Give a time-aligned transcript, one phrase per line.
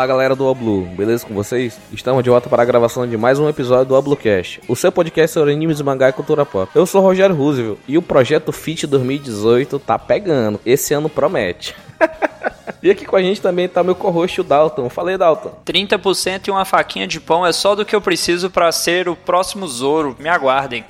[0.00, 1.78] Fala galera do Oblu, beleza com vocês?
[1.92, 5.34] Estamos de volta para a gravação de mais um episódio do Oblocast, o seu podcast
[5.34, 6.72] sobre animes, mangá e cultura pop.
[6.74, 11.76] Eu sou Rogério Roosevelt e o projeto FIT 2018 tá pegando, esse ano promete.
[12.82, 14.88] E aqui com a gente também tá meu co-host, o Dalton.
[14.88, 15.52] Falei, Dalton.
[15.66, 19.14] 30% e uma faquinha de pão é só do que eu preciso para ser o
[19.14, 20.16] próximo Zoro.
[20.18, 20.84] Me aguardem.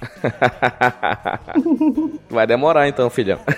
[2.31, 3.41] Vai demorar então, filhão.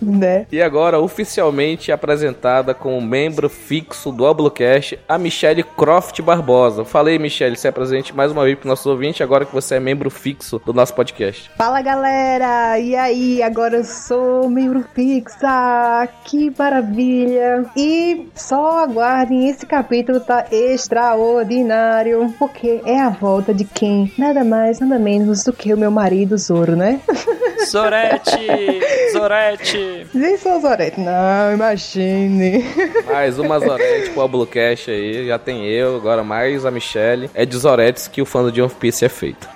[0.00, 0.46] Né?
[0.50, 6.84] E agora, oficialmente apresentada como membro fixo do Oblocast, a Michelle Croft Barbosa.
[6.84, 10.10] Falei, Michelle, se apresente mais uma vez pro nosso ouvinte, agora que você é membro
[10.10, 11.50] fixo do nosso podcast.
[11.56, 12.78] Fala, galera!
[12.78, 15.97] E aí, agora eu sou membro fixa!
[16.06, 17.64] Que maravilha!
[17.76, 24.12] E só aguardem, esse capítulo tá extraordinário, porque é a volta de quem?
[24.18, 27.00] Nada mais, nada menos do que o meu marido Zoro, né?
[27.70, 28.80] Zorete!
[29.12, 30.06] Zorete!
[30.14, 32.64] Nem sou Zorete, não, imagine.
[33.06, 37.30] Mais uma Zorete pro Bluecast aí, já tem eu, agora mais a Michelle.
[37.34, 39.48] É de Zoretes que o fã do One Piece é feito.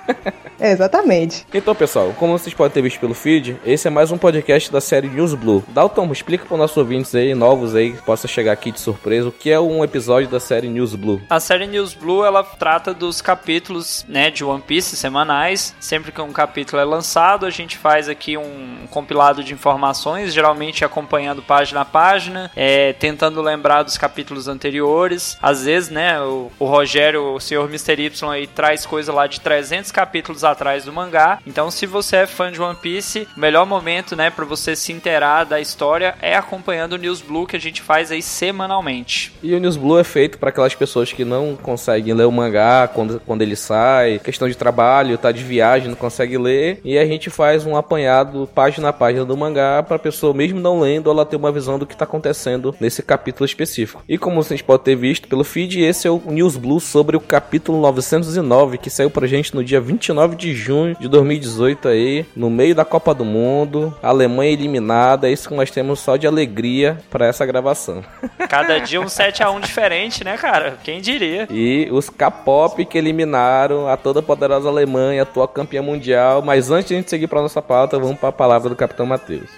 [0.59, 1.45] É, exatamente.
[1.53, 4.79] Então, pessoal, como vocês podem ter visto pelo feed, esse é mais um podcast da
[4.79, 5.63] série News Blue.
[5.69, 9.31] Dalton, explica para nossos ouvintes aí, novos aí, que possa chegar aqui de surpresa, o
[9.31, 11.21] que é um episódio da série News Blue.
[11.29, 15.75] A série News Blue, ela trata dos capítulos, né, de One Piece semanais.
[15.79, 20.85] Sempre que um capítulo é lançado, a gente faz aqui um compilado de informações, geralmente
[20.85, 25.37] acompanhando página a página, é, tentando lembrar dos capítulos anteriores.
[25.41, 27.65] Às vezes, né, o, o Rogério, o Sr.
[27.67, 28.01] Mr.
[28.01, 31.39] Y aí traz coisa lá de 300 capítulos atrás do mangá.
[31.45, 34.91] Então, se você é fã de One Piece, o melhor momento, né, para você se
[34.91, 39.33] inteirar da história é acompanhando o News Blue que a gente faz aí semanalmente.
[39.41, 42.87] E o News Blue é feito para aquelas pessoas que não conseguem ler o mangá
[42.87, 47.05] quando, quando ele sai, questão de trabalho, tá de viagem, não consegue ler, e a
[47.05, 51.09] gente faz um apanhado página a página do mangá para a pessoa mesmo não lendo,
[51.09, 54.03] ela ter uma visão do que tá acontecendo nesse capítulo específico.
[54.09, 57.21] E como vocês podem ter visto pelo feed, esse é o News Blue sobre o
[57.21, 62.25] capítulo 909 que saiu pra gente no dia 29 9 de junho de 2018 aí,
[62.33, 66.25] no meio da Copa do Mundo, Alemanha eliminada, é isso que nós temos só de
[66.25, 68.03] alegria para essa gravação.
[68.49, 70.77] Cada dia um 7 a 1 diferente, né, cara?
[70.81, 71.45] Quem diria?
[71.51, 76.93] E os K-pop que eliminaram a toda poderosa Alemanha, atual campeã mundial, mas antes de
[76.93, 79.49] a gente seguir para nossa pauta, vamos para a palavra do Capitão Matheus.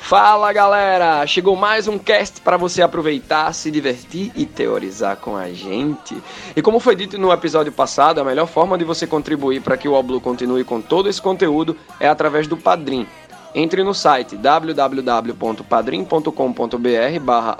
[0.00, 1.24] Fala galera!
[1.26, 6.20] Chegou mais um cast para você aproveitar, se divertir e teorizar com a gente.
[6.56, 9.88] E como foi dito no episódio passado, a melhor forma de você contribuir para que
[9.88, 13.06] o Oblu continue com todo esse conteúdo é através do Padrim.
[13.54, 17.56] Entre no site www.padrim.com.br barra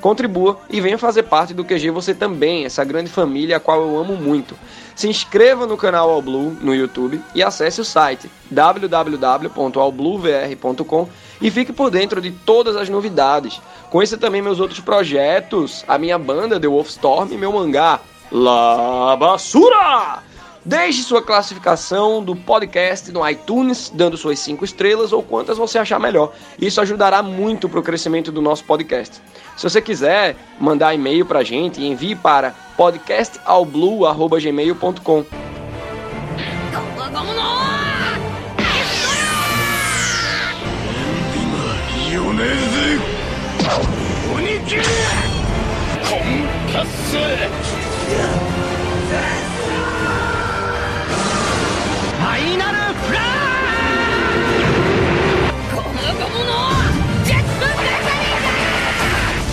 [0.00, 3.98] contribua e venha fazer parte do QG você também, essa grande família a qual eu
[3.98, 4.54] amo muito.
[4.94, 11.08] Se inscreva no canal All Blue no YouTube e acesse o site www.allbluevr.com
[11.40, 13.60] e fique por dentro de todas as novidades.
[13.90, 18.00] Conheça também meus outros projetos, a minha banda The Wolfstorm e meu mangá
[18.30, 20.22] La Basura!
[20.64, 25.98] Deixe sua classificação do podcast no iTunes, dando suas 5 estrelas ou quantas você achar
[25.98, 26.34] melhor.
[26.60, 29.22] Isso ajudará muito para o crescimento do nosso podcast.
[29.58, 35.24] Se você quiser mandar e-mail para a gente, envie para podcastalblue.gmail.com.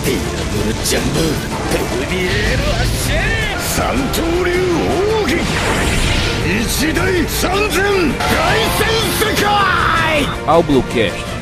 [0.06, 1.18] ディブルジャンボ
[1.72, 4.52] ペルビエールアッシェ三刀流
[5.20, 5.42] 奥義
[6.62, 7.82] 一大三千
[8.16, 8.24] 大
[8.78, 8.86] 戦
[9.18, 9.44] 世界
[10.46, 11.35] ッ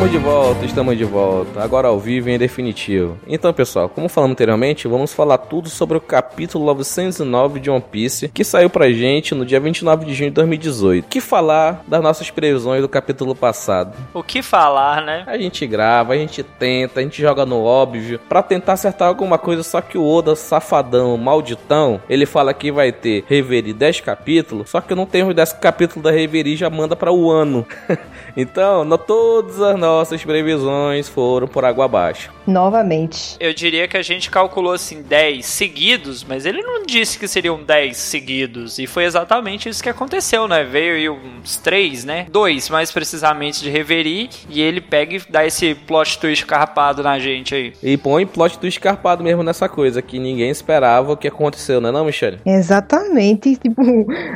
[0.00, 1.62] Estamos de volta, estamos de volta.
[1.62, 3.18] Agora ao vivo e em definitivo.
[3.26, 8.30] Então, pessoal, como falamos anteriormente, vamos falar tudo sobre o capítulo 909 de One Piece,
[8.30, 11.04] que saiu pra gente no dia 29 de junho de 2018.
[11.04, 13.94] O que falar das nossas previsões do capítulo passado?
[14.14, 15.22] O que falar, né?
[15.26, 19.36] A gente grava, a gente tenta, a gente joga no óbvio para tentar acertar alguma
[19.36, 24.70] coisa, só que o Oda, safadão, malditão, ele fala que vai ter Reverie 10 capítulos,
[24.70, 27.66] só que não tem os 10 capítulos da Reverie já manda para o ano.
[28.34, 32.30] então, não todas as nossas previsões foram por água abaixo.
[32.50, 33.36] Novamente.
[33.40, 37.62] Eu diria que a gente calculou assim 10 seguidos, mas ele não disse que seriam
[37.62, 38.78] 10 seguidos.
[38.78, 40.64] E foi exatamente isso que aconteceu, né?
[40.64, 42.26] Veio aí uns 3, né?
[42.30, 44.28] Dois, mais precisamente, de Reverie.
[44.48, 47.72] E ele pega e dá esse plot twist carpado na gente aí.
[47.82, 51.90] E põe plot twist carpado mesmo nessa coisa, que ninguém esperava o que aconteceu, né
[51.90, 52.38] não, Michelle?
[52.44, 53.56] Exatamente.
[53.60, 53.82] Tipo,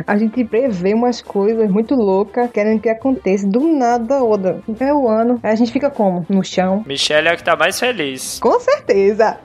[0.06, 3.46] a gente prevê umas coisas muito loucas querendo que aconteça.
[3.46, 4.62] Do nada, Oda.
[4.78, 5.40] É o ano.
[5.42, 6.26] Aí a gente fica como?
[6.28, 6.84] No chão.
[6.86, 8.03] Michelle é a que tá mais feliz.
[8.40, 9.38] Com certeza.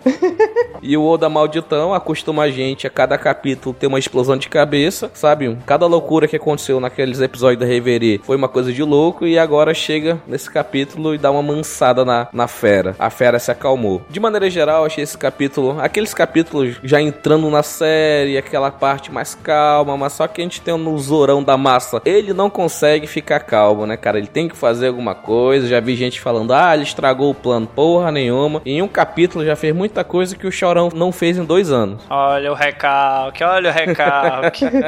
[0.82, 5.12] E o Oda malditão acostuma a gente a cada capítulo ter uma explosão de cabeça,
[5.14, 5.58] sabe?
[5.66, 9.74] Cada loucura que aconteceu naqueles episódios da Reverie foi uma coisa de louco e agora
[9.74, 12.96] chega nesse capítulo e dá uma mansada na, na fera.
[12.98, 14.02] A fera se acalmou.
[14.10, 19.36] De maneira geral, achei esse capítulo, aqueles capítulos já entrando na série, aquela parte mais
[19.36, 22.02] calma, mas só que a gente tem no Zorão da massa.
[22.06, 24.18] Ele não consegue ficar calmo, né, cara?
[24.18, 25.68] Ele tem que fazer alguma coisa.
[25.68, 28.49] Já vi gente falando, ah, ele estragou o plano, porra nenhuma.
[28.66, 32.02] Em um capítulo já fez muita coisa que o Chorão não fez em dois anos.
[32.10, 34.66] Olha o recalque, olha o recalque.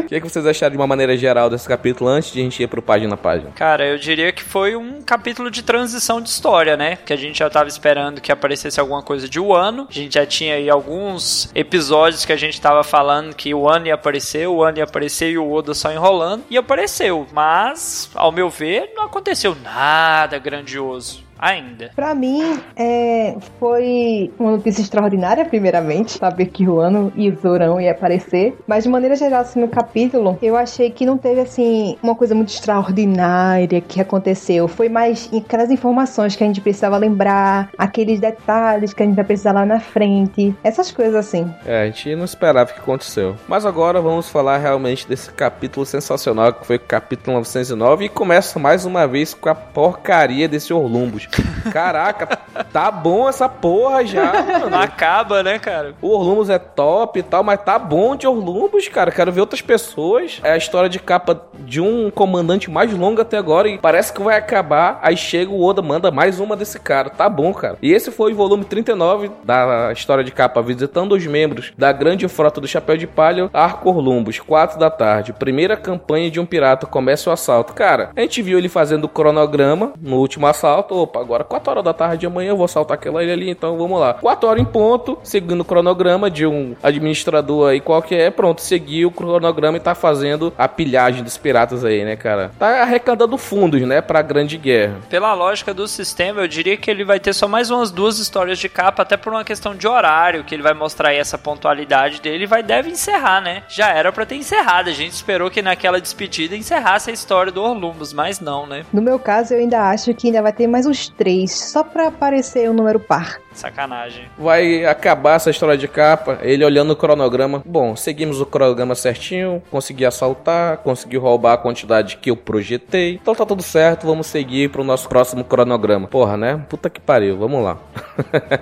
[0.00, 2.42] O que, é que vocês acharam de uma maneira geral desse capítulo antes de a
[2.42, 3.50] gente ir pro página a página?
[3.52, 6.96] Cara, eu diria que foi um capítulo de transição de história, né?
[6.96, 9.86] Que a gente já tava esperando que aparecesse alguma coisa de Wano.
[9.88, 13.86] A gente já tinha aí alguns episódios que a gente tava falando que o Wano
[13.86, 16.44] ia aparecer, o Wano ia aparecer e o Oda só enrolando.
[16.50, 17.26] E apareceu.
[17.32, 21.90] Mas, ao meu ver, não aconteceu nada grandioso ainda.
[21.96, 27.80] Pra mim, é, foi uma notícia extraordinária, primeiramente, saber que o Ano e o Zorão
[27.80, 28.56] ia aparecer.
[28.66, 32.34] Mas de maneira geral, assim, no capítulo, eu achei que não teve, assim, uma coisa
[32.34, 34.68] muito extraordinária que aconteceu.
[34.68, 39.24] Foi mais aquelas informações que a gente precisava lembrar, aqueles detalhes que a gente vai
[39.24, 41.50] precisar lá na frente, essas coisas assim.
[41.64, 43.36] É, a gente não esperava que aconteceu.
[43.48, 48.58] Mas agora vamos falar realmente desse capítulo sensacional que foi o capítulo 909 e começa
[48.58, 51.29] mais uma vez com a porcaria desse Orlumbus.
[51.72, 52.38] Caraca,
[52.72, 54.76] tá bom essa porra já, mano.
[54.76, 55.94] Acaba, né, cara?
[56.00, 59.10] O Orlumbus é top e tal, mas tá bom de Orlumbus, cara.
[59.10, 60.40] Quero ver outras pessoas.
[60.42, 64.22] É a história de capa de um comandante mais longa até agora e parece que
[64.22, 64.98] vai acabar.
[65.02, 67.10] Aí chega o Oda, manda mais uma desse cara.
[67.10, 67.76] Tá bom, cara.
[67.82, 72.26] E esse foi o volume 39 da história de capa, visitando os membros da grande
[72.28, 75.32] frota do Chapéu de Palha, Arco Orlumbus, 4 da tarde.
[75.32, 77.72] Primeira campanha de um pirata começa o assalto.
[77.74, 80.94] Cara, a gente viu ele fazendo o cronograma no último assalto.
[80.94, 83.76] Opa, agora 4 horas da tarde de amanhã eu vou assaltar aquela ilha ali, então
[83.76, 84.14] vamos lá.
[84.14, 89.12] 4 horas em ponto, seguindo o cronograma de um administrador aí qualquer, pronto, seguiu o
[89.12, 92.50] cronograma e tá fazendo a pilhagem dos piratas aí, né, cara?
[92.58, 94.96] Tá arrecadando fundos, né, pra grande guerra.
[95.08, 98.58] Pela lógica do sistema, eu diria que ele vai ter só mais umas duas histórias
[98.58, 102.20] de capa, até por uma questão de horário, que ele vai mostrar aí essa pontualidade
[102.20, 103.62] dele e vai deve encerrar, né?
[103.68, 107.62] Já era para ter encerrado, a gente esperou que naquela despedida encerrasse a história do
[107.62, 108.84] Orlumbus, mas não, né?
[108.92, 112.08] No meu caso, eu ainda acho que ainda vai ter mais uns três, só pra
[112.08, 113.40] aparecer o um número par.
[113.52, 114.26] Sacanagem.
[114.38, 117.62] Vai acabar essa história de capa, ele olhando o cronograma.
[117.66, 123.18] Bom, seguimos o cronograma certinho, consegui assaltar, consegui roubar a quantidade que eu projetei.
[123.20, 126.06] Então tá tudo certo, vamos seguir pro nosso próximo cronograma.
[126.06, 126.64] Porra, né?
[126.68, 127.76] Puta que pariu, vamos lá.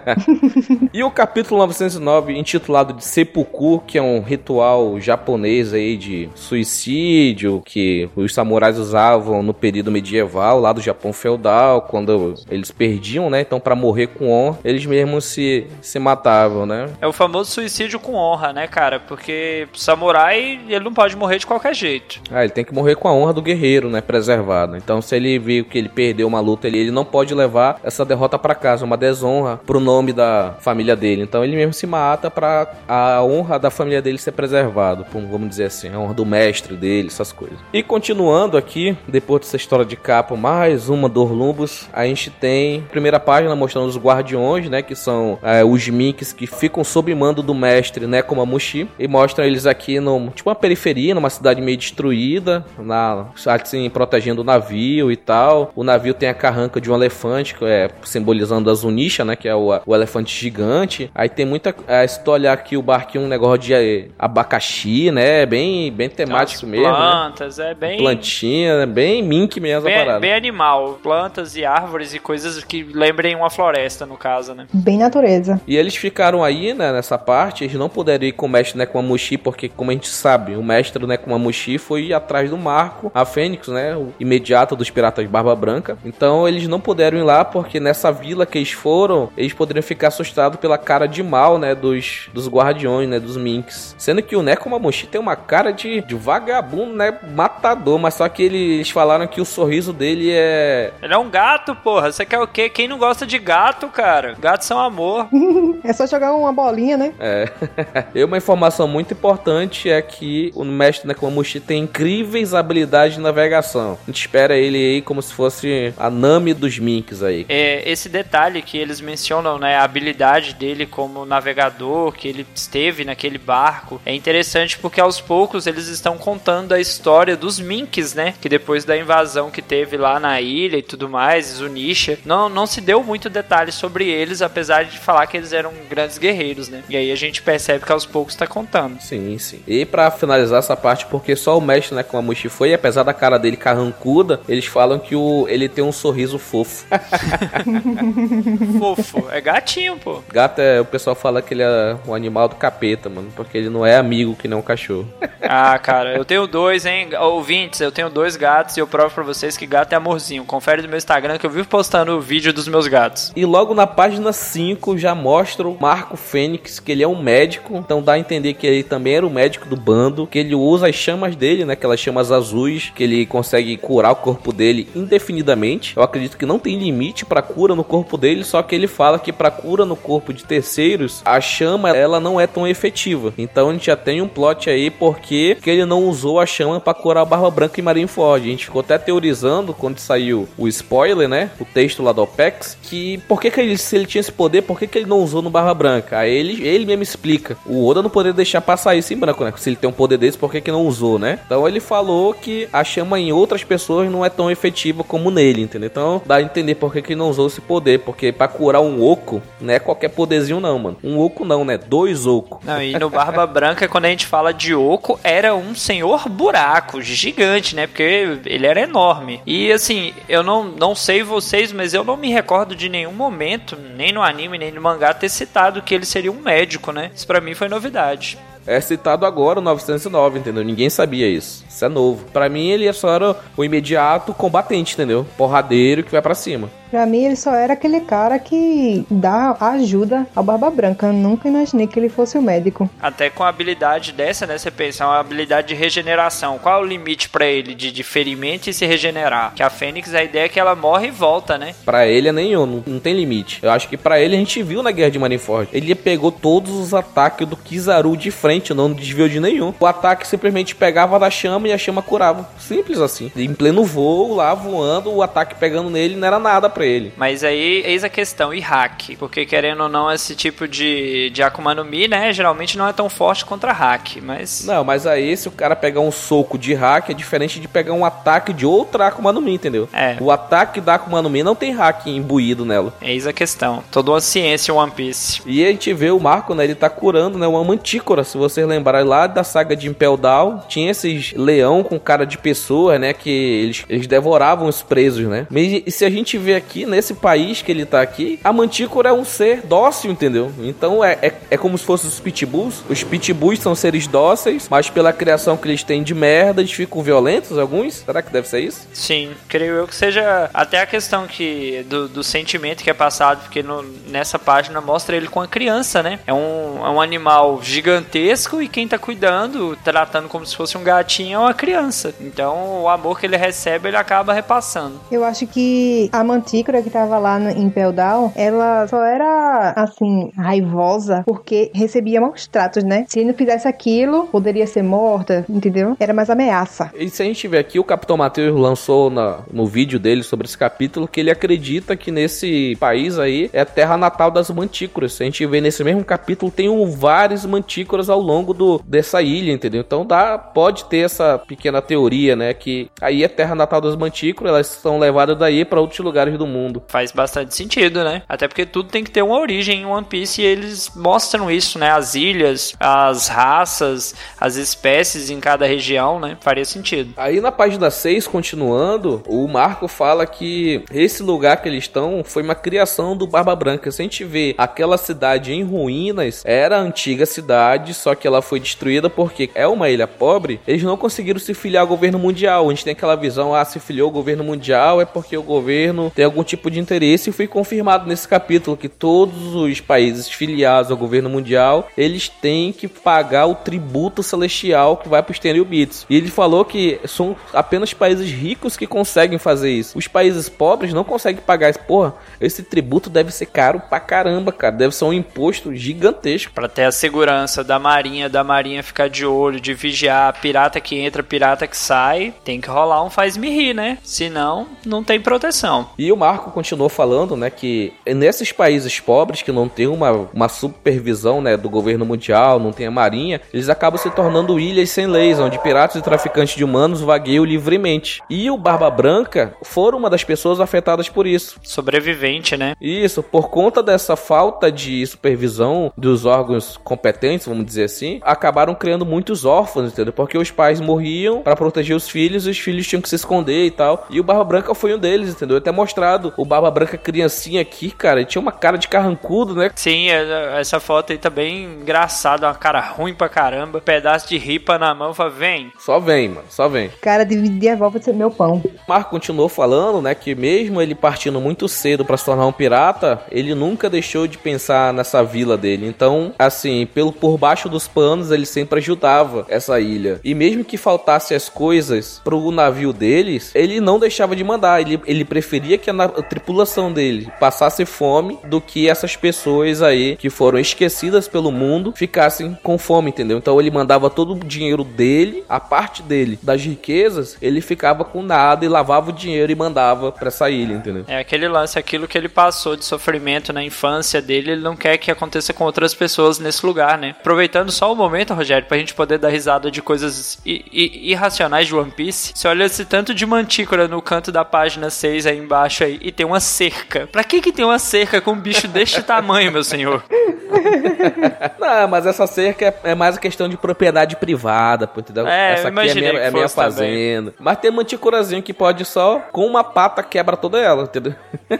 [0.93, 7.63] e o capítulo 909, intitulado de Seppuku, que é um ritual japonês aí de suicídio
[7.65, 13.41] que os samurais usavam no período medieval, lá do Japão feudal, quando eles perdiam, né?
[13.41, 16.91] Então, para morrer com honra, eles mesmos se, se matavam, né?
[17.01, 19.01] É o famoso suicídio com honra, né, cara?
[19.01, 22.21] Porque o samurai, ele não pode morrer de qualquer jeito.
[22.31, 24.01] Ah, ele tem que morrer com a honra do guerreiro, né?
[24.01, 24.77] Preservada.
[24.77, 28.05] Então, se ele viu que ele perdeu uma luta, ele, ele não pode levar essa
[28.05, 31.23] derrota para casa, uma desonra pro nome da família dele.
[31.23, 35.65] Então, ele mesmo se mata para a honra da família dele ser preservado, vamos dizer
[35.65, 37.59] assim, a honra do mestre dele, essas coisas.
[37.73, 42.85] E continuando aqui, depois dessa história de capa, mais uma do Orlumbus, a gente tem
[42.87, 47.15] a primeira página mostrando os guardiões, né, que são é, os minks que ficam sob
[47.15, 51.77] mando do mestre Nekomamushi, e mostram eles aqui no tipo uma periferia, numa cidade meio
[51.77, 55.73] destruída, na assim protegendo o navio e tal.
[55.75, 59.49] O navio tem a carranca de um elefante, que é simbolizando a Zunisha, né, que
[59.49, 61.11] é o, o elefante gigante.
[61.15, 65.11] Aí tem muita, é, se tu olhar aqui o barquinho um negócio de é, abacaxi,
[65.11, 66.87] né, bem bem temático As mesmo.
[66.87, 66.97] né?
[66.97, 68.87] Plantas, é bem Plantinha, né?
[68.87, 70.21] bem mink mesmo a bem, parada.
[70.21, 74.67] bem animal, plantas e árvores e coisas que lembrem uma floresta no caso, né?
[74.73, 75.61] Bem natureza.
[75.67, 79.37] E eles ficaram aí, né, nessa parte, eles não puderam ir com o mestre Nekomamushi,
[79.39, 83.97] porque, como a gente sabe, o mestre Nekomamushi foi atrás do Marco, a Fênix, né,
[83.97, 85.99] o imediato dos Piratas Barba Branca.
[86.05, 90.09] Então, eles não puderam ir lá, porque nessa vila que eles foram, eles poderiam ficar
[90.09, 93.95] assustados pela cara de mal, né, dos, dos guardiões, né, dos Minks.
[93.99, 98.43] Sendo que o Nekomamushi tem uma cara de, de vagabundo, né, matador, mas só que
[98.43, 100.93] ele- eles falaram que o sorriso dele é...
[101.03, 101.98] Ele é um gato, pô.
[101.99, 102.13] Porra.
[102.13, 102.69] Você quer o quê?
[102.69, 104.37] Quem não gosta de gato, cara?
[104.39, 105.29] Gatos são amor.
[105.83, 107.13] é só jogar uma bolinha, né?
[107.19, 107.51] É.
[108.15, 113.99] e uma informação muito importante é que o mestre Nekomamushi tem incríveis habilidades de navegação.
[114.03, 117.45] A gente espera ele aí como se fosse a Nami dos Minks aí.
[117.49, 123.05] É, esse detalhe que eles mencionam, né, a habilidade dele como navegador, que ele esteve
[123.05, 128.35] naquele barco, é interessante porque aos poucos eles estão contando a história dos Minks, né,
[128.41, 132.67] que depois da invasão que teve lá na ilha e tudo mais, Zunisha, não, não
[132.67, 136.83] se deu muito detalhe sobre eles, apesar de falar que eles eram grandes guerreiros, né,
[136.89, 139.01] e aí a gente percebe que aos poucos está contando.
[139.01, 139.63] Sim, sim.
[139.67, 143.03] E para finalizar essa parte, porque só o mestre, né, com a Mushi foi, apesar
[143.03, 146.87] da cara dele carrancuda, eles falam que o, ele tem um sorriso fofo.
[148.79, 149.29] fofo.
[149.31, 150.23] É gatinho, pô.
[150.31, 153.71] Gato é, o pessoal fala que ele é o animal do capeta, mano, porque ele
[153.71, 155.09] não é amigo que nem um cachorro.
[155.43, 159.25] ah, cara, eu tenho dois, hein, ouvintes, eu tenho dois gatos e eu provo pra
[159.25, 160.45] vocês que gato é amorzinho.
[160.45, 163.33] Confere no meu Instagram que eu vivo postando o vídeo dos meus gatos.
[163.37, 167.77] E logo na página 5 já mostra o Marco Fênix, que ele é um médico,
[167.77, 170.89] então dá a entender que ele também era o médico do bando, que ele usa
[170.89, 175.97] as chamas dele, né, aquelas chamas azuis, que ele consegue curar o corpo dele indefinidamente.
[175.97, 179.21] Eu acredito que não tem limite para cura no corpo dele, só que ele fala
[179.21, 183.33] que para cura no corpo de terceiros, a chama ela não é tão efetiva.
[183.39, 186.81] Então a gente já tem um plot aí porque que ele não usou a chama
[186.81, 188.49] para curar a Barba Branca e Marineford.
[188.49, 192.77] A gente ficou até teorizando quando saiu o spoiler, né, o texto lá do OPEX,
[192.83, 195.19] que por que, que ele, se ele tinha esse poder, por que, que ele não
[195.19, 196.19] usou no Barba Branca?
[196.19, 197.57] Aí ele, ele mesmo explica.
[197.67, 199.53] O Oda não poderia deixar passar isso em branco, né?
[199.57, 201.39] Se ele tem um poder desse, por que, que não usou, né?
[201.47, 205.63] Então ele falou que a chama em outras pessoas não é tão efetiva como nele,
[205.63, 205.89] entendeu?
[205.89, 209.03] Então dá a entender por que, que não usou esse poder, porque para curar um
[209.03, 210.97] oco, não é qualquer poderzinho não, mano.
[211.03, 211.79] Um oco não, né?
[211.79, 212.65] Dois ocos.
[212.65, 217.01] Não, e no Barba Branca, quando a gente fala de oco, era um senhor buraco,
[217.03, 217.87] gigante, né?
[217.87, 219.41] Porque ele era enorme.
[219.47, 221.23] E assim, eu não, não sei
[221.59, 225.13] vocês, mas eu não me recordo de nenhum momento, nem no anime, nem no mangá,
[225.13, 227.11] ter citado que ele seria um médico, né?
[227.15, 228.39] Isso pra mim foi novidade
[228.69, 230.63] é citado agora o 909, entendeu?
[230.63, 231.65] Ninguém sabia isso.
[231.67, 232.27] Isso é novo.
[232.27, 235.27] Para mim ele só era o imediato combatente, entendeu?
[235.39, 236.69] Porradeiro que vai para cima.
[236.91, 241.07] Pra mim, ele só era aquele cara que dá ajuda ao Barba Branca.
[241.07, 242.89] Eu nunca imaginei que ele fosse o médico.
[243.01, 244.57] Até com a habilidade dessa, né?
[244.57, 246.59] Você pensa, uma habilidade de regeneração.
[246.59, 249.53] Qual é o limite para ele de, de ferimento e se regenerar?
[249.55, 251.75] Que a Fênix, a ideia é que ela morre e volta, né?
[251.85, 253.61] Para ele é nenhum, não, não, tem limite.
[253.63, 255.69] Eu acho que para ele a gente viu na Guerra de Marineford.
[255.73, 259.75] Ele pegou todos os ataques do Kizaru de frente, não desviou de nenhum.
[259.79, 262.49] O ataque simplesmente pegava da chama e a chama curava.
[262.59, 263.31] Simples assim.
[263.37, 267.13] Em pleno voo, lá voando, o ataque pegando nele não era nada para ele.
[267.17, 269.17] Mas aí, eis a questão, e hack?
[269.19, 272.93] Porque querendo ou não, esse tipo de, de Akuma no Mi, né, geralmente não é
[272.93, 274.65] tão forte contra hack, mas...
[274.65, 277.93] Não, mas aí se o cara pegar um soco de hack, é diferente de pegar
[277.93, 279.89] um ataque de outra Akuma no Mi, entendeu?
[279.93, 280.17] É.
[280.21, 282.95] O ataque da Akuma no Mi não tem hack imbuído nela.
[283.03, 283.83] Eis a questão.
[283.91, 285.43] Toda uma ciência One Piece.
[285.45, 288.67] E a gente vê o Marco, né, ele tá curando, né, uma mantícora, se vocês
[288.67, 293.13] lembrarem lá da saga de Impel Down, tinha esses leão com cara de pessoa, né,
[293.13, 295.47] que eles, eles devoravam os presos, né?
[295.51, 299.11] Mas e se a gente vê aqui, nesse país que ele tá aqui, a mantícora
[299.11, 300.53] é um ser dócil, entendeu?
[300.61, 302.83] Então é, é, é como se fossem os pitbulls.
[302.89, 307.03] Os pitbulls são seres dóceis, mas pela criação que eles têm de merda, eles ficam
[307.03, 307.95] violentos, alguns?
[308.05, 308.87] Será que deve ser isso?
[308.93, 313.43] Sim, creio eu que seja até a questão que do, do sentimento que é passado,
[313.43, 316.21] porque no, nessa página mostra ele com a criança, né?
[316.27, 320.83] É um, é um animal gigantesco e quem tá cuidando, tratando como se fosse um
[320.83, 322.15] gatinho, é uma criança.
[322.21, 325.01] Então o amor que ele recebe, ele acaba repassando.
[325.11, 330.31] Eu acho que a mantícora que tava lá no, em Down, ela só era, assim,
[330.37, 333.05] raivosa porque recebia maus tratos, né?
[333.09, 335.97] Se não fizesse aquilo, poderia ser morta, entendeu?
[335.99, 336.91] Era mais ameaça.
[336.95, 340.47] E se a gente vê aqui, o Capitão Matheus lançou na, no vídeo dele sobre
[340.47, 345.21] esse capítulo que ele acredita que nesse país aí é a terra natal das mantícoras.
[345.21, 349.53] A gente vê nesse mesmo capítulo, tem um, vários mantícoras ao longo do, dessa ilha,
[349.53, 349.81] entendeu?
[349.81, 352.53] Então dá, pode ter essa pequena teoria, né?
[352.55, 356.47] Que aí é terra natal das mantícoras, elas são levadas daí para outros lugares do
[356.49, 356.83] mundo.
[356.89, 358.23] Faz bastante sentido, né?
[358.29, 361.79] Até porque tudo tem que ter uma origem em One Piece e eles mostram isso,
[361.79, 361.91] né?
[361.91, 366.37] As ilhas, as raças, as espécies em cada região, né?
[366.41, 367.13] Faria sentido.
[367.17, 372.43] Aí na página 6, continuando, o Marco fala que esse lugar que eles estão foi
[372.43, 373.91] uma criação do Barba Branca.
[373.91, 378.43] Se a gente vê aquela cidade em ruínas, era a antiga cidade, só que ela
[378.43, 380.61] foi destruída porque é uma ilha pobre.
[380.67, 382.67] Eles não conseguiram se filiar ao governo mundial.
[382.67, 386.11] A gente tem aquela visão, ah, se filiou ao governo mundial é porque o governo
[386.15, 390.29] tem algum algum tipo de interesse e foi confirmado nesse capítulo que todos os países
[390.29, 395.39] filiados ao governo mundial, eles têm que pagar o tributo celestial que vai para os
[395.39, 396.07] Tenryubits.
[396.09, 399.99] E ele falou que são apenas países ricos que conseguem fazer isso.
[399.99, 401.81] Os países pobres não conseguem pagar isso.
[401.81, 404.77] Porra, esse tributo deve ser caro pra caramba, cara.
[404.77, 406.53] Deve ser um imposto gigantesco.
[406.53, 410.97] Pra ter a segurança da marinha, da marinha ficar de olho, de vigiar pirata que
[410.97, 413.99] entra, pirata que sai, tem que rolar um faz-me rir, né?
[414.03, 415.91] Senão, não tem proteção.
[415.99, 420.47] E o Marco continuou falando, né, que nesses países pobres que não tem uma, uma
[420.47, 425.07] supervisão, né, do governo mundial, não tem a marinha, eles acabam se tornando ilhas sem
[425.07, 428.21] leis, onde piratas e traficantes de humanos vagueiam livremente.
[428.29, 431.59] E o Barba Branca foram uma das pessoas afetadas por isso.
[431.63, 432.75] Sobrevivente, né?
[432.79, 439.07] Isso, por conta dessa falta de supervisão dos órgãos competentes, vamos dizer assim, acabaram criando
[439.07, 440.13] muitos órfãos, entendeu?
[440.13, 443.65] Porque os pais morriam para proteger os filhos e os filhos tinham que se esconder
[443.65, 444.07] e tal.
[444.11, 445.57] E o Barba Branca foi um deles, entendeu?
[445.57, 449.71] Até mostrado o Barba Branca criancinha aqui, cara, ele tinha uma cara de carrancudo, né?
[449.75, 454.39] Sim, é, essa foto aí tá bem engraçada, uma cara ruim pra caramba, pedaço de
[454.39, 455.73] ripa na mão, fala, vem.
[455.79, 456.91] Só vem, mano, só vem.
[457.01, 458.63] Cara, dividir a volta de ser meu pão.
[458.65, 462.53] O Marco continuou falando, né, que mesmo ele partindo muito cedo para se tornar um
[462.53, 465.87] pirata, ele nunca deixou de pensar nessa vila dele.
[465.87, 470.21] Então, assim, pelo por baixo dos panos, ele sempre ajudava essa ilha.
[470.25, 474.81] E mesmo que faltasse as coisas pro navio deles, ele não deixava de mandar.
[474.81, 480.17] Ele, ele preferia que a, a tripulação dele passasse fome do que essas pessoas aí
[480.17, 483.39] que foram esquecidas pelo mundo ficassem com fome, entendeu?
[483.39, 488.23] Então ele mandava todo o dinheiro dele, a parte dele das riquezas, ele ficava com
[488.23, 491.05] nada e lavava o dinheiro e mandava para essa ilha, entendeu?
[491.07, 494.99] É aquele lance, aquilo que ele passou de sofrimento na infância dele, ele não quer
[494.99, 497.15] que aconteça com outras pessoas nesse lugar, né?
[497.19, 501.91] Aproveitando só o momento, Rogério, pra gente poder dar risada de coisas irracionais de One
[501.91, 502.33] Piece.
[502.35, 506.13] Você olha esse tanto de mantícora no canto da página 6 aí embaixo aí e
[506.13, 507.07] tem uma cerca.
[507.07, 510.05] Pra que que tem uma cerca com um bicho deste tamanho, meu senhor?
[511.59, 515.27] não, mas essa cerca é, é mais a questão de propriedade privada, pô, entendeu?
[515.27, 517.31] É, essa aqui é minha, é minha fazenda.
[517.31, 517.45] Também.
[517.45, 521.15] Mas tem manticorazinho que pode só, com uma pata, quebra toda ela, entendeu?